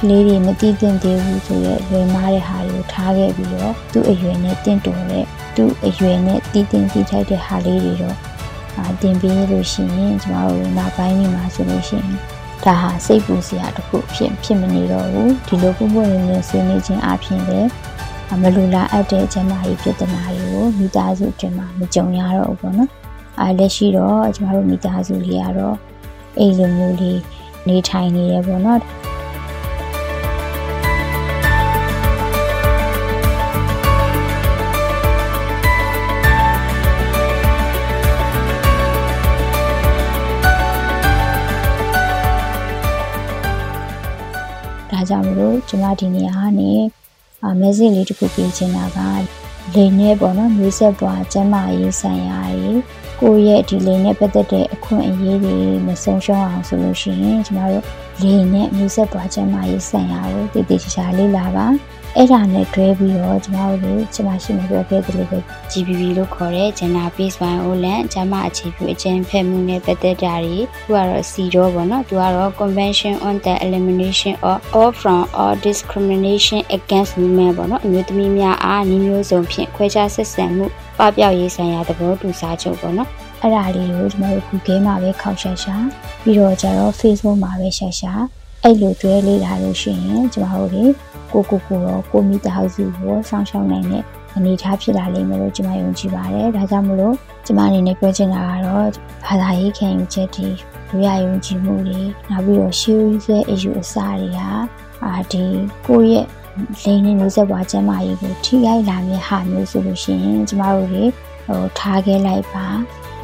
[0.00, 5.24] ကလေးတွေမသိသင့်သေးဘူးဆိုရဲလွယ်မားတဲ့ဟာတွေကိုထားခဲ့ပြီးတော့သူ့အရွယ်နဲ့တင့်တော်တဲ့
[5.56, 8.16] သူ့အရွယ်နဲ့တည်တင်တည်ထိုက်တဲ့ဟာလေးတွေတော့
[8.76, 17.68] အာတင်ပေးလို့ရှိရင်ကျမတို့နောက်ပိုင်းနေမှာဆိုလို့ရှိရင် ဒါဟာစိတ်ပူစရာတစ်ခုဖြစ်ဖြစ်မနေတော့ဘူးဒီလိုပုံပွင့်ရင်းဆွေးနွေးခြင်းအပြင်လည်း
[18.42, 22.90] မလူလာအပ်တဲ့ကျန်းမာရေးပြဿနာတွေကိုမိသားစုအတွင်းမှာမကြုံရတော့ဘူးပေါ့နော်
[23.40, 25.76] အဲလက်ရှိတော့ကျမတို့မိသားစုလေးကတော့
[26.38, 27.20] အိမ်လိုမျိုးလေး
[27.68, 28.80] နေထိုင်နေရပေါ့နော်
[45.08, 46.72] ကြောင့်မလို့ကျွန်မဒီနေရာကနေ
[47.42, 48.98] အာ message လေးတစ်ခုပေးချင်တာက
[49.74, 52.80] လိန်နဲ့ပေါ့နော်မျိုးဆက်ပွားကျမ်းမာရေးဆိုင်ရာကြီး
[53.20, 55.56] ကိုယ့်ရဲ့ဒီလိန်နဲ့ပတ်သက်တဲ့အခွင့်အရေးတွေ
[55.86, 57.84] မဆုံးရှုံးအောင်ဆိုလို့ရှိရင်ကျမတို့
[58.22, 61.66] လိန်နဲ့မျိုးဆက်ပွားကျမ်းမာရေးဆိုင်ရာကိုတည်တည်ချာချာလေ့လာပါ
[62.20, 65.38] အဲ့ဒါနဲ့တွဲပြီးတော့ကျမတို့တွေကျမရှိမပြောခဲ့သလိုပဲ
[65.70, 75.20] GBB လို့ခေါ်တဲ့ Gender Based Violence ကျမအခြေပြုအကျဉ်းဖက်မှုနဲ့ပတ်သက်တာတွေသူကတော့ C တော့ပေါ့နော်သူကတော့ Convention on the Elimination of all from
[75.40, 80.66] all discrimination against women ပေါ့နော်အမျိုးသမီးများအားနှီးမျိုးစုံဖြင့်ခွဲခြားဆက်ဆံမှု
[80.98, 83.08] ပပျောက်ရေးဆိုင်ရာသဘောတူစာချုပ်ပေါ့နော်
[83.42, 85.76] အဲ့ဒါလေးကိုကျွန်တော်တို့ Google မှာပဲခောက်ရှာရှာ
[86.22, 88.12] ပြီးတော့ကျတော့ Facebook မှာပဲရှာရှာ
[88.68, 90.92] အဲ့လိုတွဲလေးလာလို့ရှိရင်ကျွန်တော်တို့
[91.32, 94.02] ကိုကိုကိုရောကိုမိသားစုကိုစောင့်ရှောက်နိုင်တဲ့
[94.36, 97.14] အနေအထားဖြစ်လာလိမ့်မယ်လို့ကျွန်မယုံကြည်ပါတယ်ဒါကြောင့်မလို့
[97.46, 98.88] ကျွန်မအနေနဲ့ပြောချင်တာကတော့
[99.26, 100.48] ဘာသာရေးခံယူချက်တွေ
[100.90, 102.00] လူရယုံကြည်မှုတွေ
[102.30, 104.50] နောက်ပြီးတော့ရှေးဦးဆွဲအယူအဆတွေဟာ
[105.04, 105.44] အာဒီ
[105.86, 106.26] ကိုယ့်ရဲ့
[106.82, 111.04] လိန်နေမျိုးဆက်ပွားကျမ်းမာရေးကိုထိခိုက်လာမယ့်ဟာမျိုးဆိုလို့ရှိရင်ကျမတို့တွေ
[111.46, 112.66] ဟိုထားခဲ့လိုက်ပါ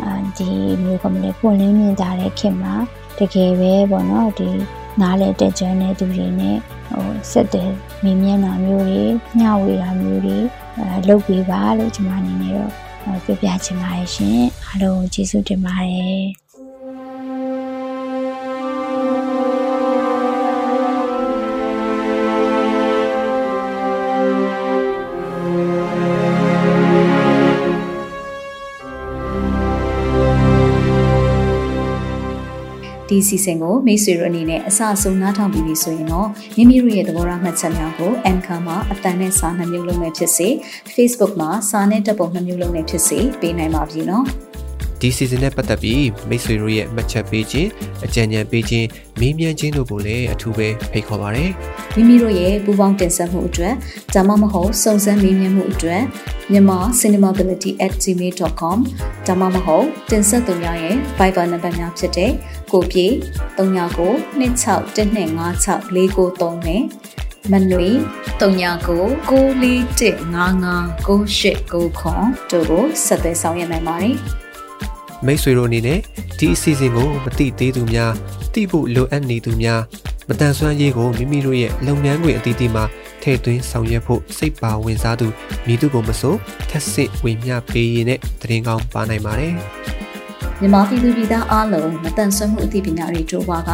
[0.03, 0.49] အာဒီ
[0.82, 2.74] မျိုးကမလေးပွင့်လင်းမြင်ကြတဲ့ခင်မှာ
[3.18, 4.51] တကယ်ပဲပေါ့နော်ဒီ
[5.01, 6.57] နားလေတက်ကြတဲ့သူတွေနဲ့
[6.90, 7.70] ဟိုဆက်တယ်
[8.05, 9.03] မြင်မျက်နှာမျိုးတွေ
[9.38, 10.38] ညဝေတာမျိုးတွေ
[10.76, 12.70] အဲလုပ်ပေးပါလို့ကျွန်မအနေနဲ့တော့
[13.24, 16.43] ပြောပြချင်ပါတယ်ရှင်အားလုံးကျေးဇူးတင်ပါတယ်
[33.14, 40.48] ဒီစီစဉ်ကိုမိတ်ဆွေတို့အနေနဲ့အစအဆုံးနားထောင်ပြီးပြီဆိုရင်တော့မိမိတို့ရဲ့သဘောထားမှတ်ချက်များကို Anchor မှာအတန်နဲ့စာနှမျိုးလုံးနဲ့ဖြစ်စေ
[40.94, 44.24] Facebook မှာစာနဲ့တပ်ပုံနှမျိုးလုံးနဲ့ဖြစ်စေပေးနိုင်ပါပြီနော်
[45.05, 47.68] ဒီ season နဲ့ပတ်သက်ပြီးမိတ်ဆွေတို့ရဲ့မှတ်ချက်ပေးခြင်း
[48.05, 48.88] အကြံဉာဏ်ပေးခြင်း
[49.20, 51.44] မေးမြန်းခြင်းတို့ကိုလည်းအထူးပဲဖိတ်ခေါ်ပါရစေ။
[51.94, 53.74] မိမိတို့ရဲ့ပူးပေါင်းတင်ဆက်မှုအတွက်
[54.14, 56.02] ဒါမှမဟုတ်စုံစမ်းမေးမြန်းမှုအတွက်
[56.50, 58.78] မြန်မာ cinemability@gmail.com
[59.26, 62.30] ဒါမှမဟုတ်တင်ဆက်သူများရဲ့ Viber နံပါတ်များဖြစ်တဲ့
[62.72, 63.07] ကိုပြေ
[63.59, 65.28] 39 26125649နဲ့
[67.50, 67.88] မနွေ
[68.40, 70.92] 39 941559899
[71.70, 71.88] တို့
[72.70, 74.16] ကိုဆက်သွယ်ဆောင်ရွက်နိုင်ပါတယ်။
[75.26, 75.98] မိတ်ဆွေတို့အနေနဲ့
[76.38, 78.12] ဒီအစီအစဉ်ကိုမတိသေးသူများ
[78.54, 79.80] တိဖို့လိုအပ်နေသူများ
[80.28, 82.84] မတန်ဆွမ်းရေးကိုမိမိတို့ရဲ့လုပ်ငန်းခွင်အသီးသီးမှာ
[83.22, 85.28] ထည့်သွင်းဆောင်ရွက်ဖို့စိတ်ပါဝင်စားသူ
[85.66, 86.34] မိသူကိုမဆို
[86.70, 89.54] ထက်စစ်ဝေမျှပေးရတဲ့တရင်ကောင်းပါနိုင်ပါတယ်
[90.60, 93.70] မြန်မာပြည်သူပြည်သားအားလုံးမတန်ဆွမ်းမှုအသိပညာတွေတိုးပွားက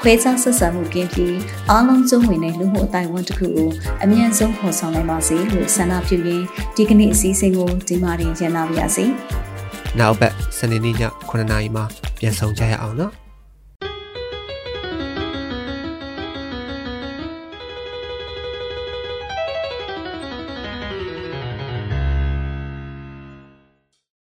[0.00, 1.36] ခွဲခြားဆက်ဆံမှုကင်းပြီး
[1.70, 3.70] အားလုံးစုံဝင်တဲ့လူမှုအတိုင်းအဝန်တစ်ခုကို
[4.02, 6.44] အမြန်ဆုံးဖော်ဆောင်နိုင်ပါစေလို့ဆန္ဒပြုရင်း
[6.76, 9.06] ဒီကနေ့အစည်းအဝေးကိုဒီမှာတင်ရနာပါရစေ။
[10.00, 10.96] နောက်ဘက်စနေနေ့ည
[11.28, 11.84] 9:00နာရီမှာ
[12.18, 13.12] ပြန်ဆောင်ကြရအောင်နော်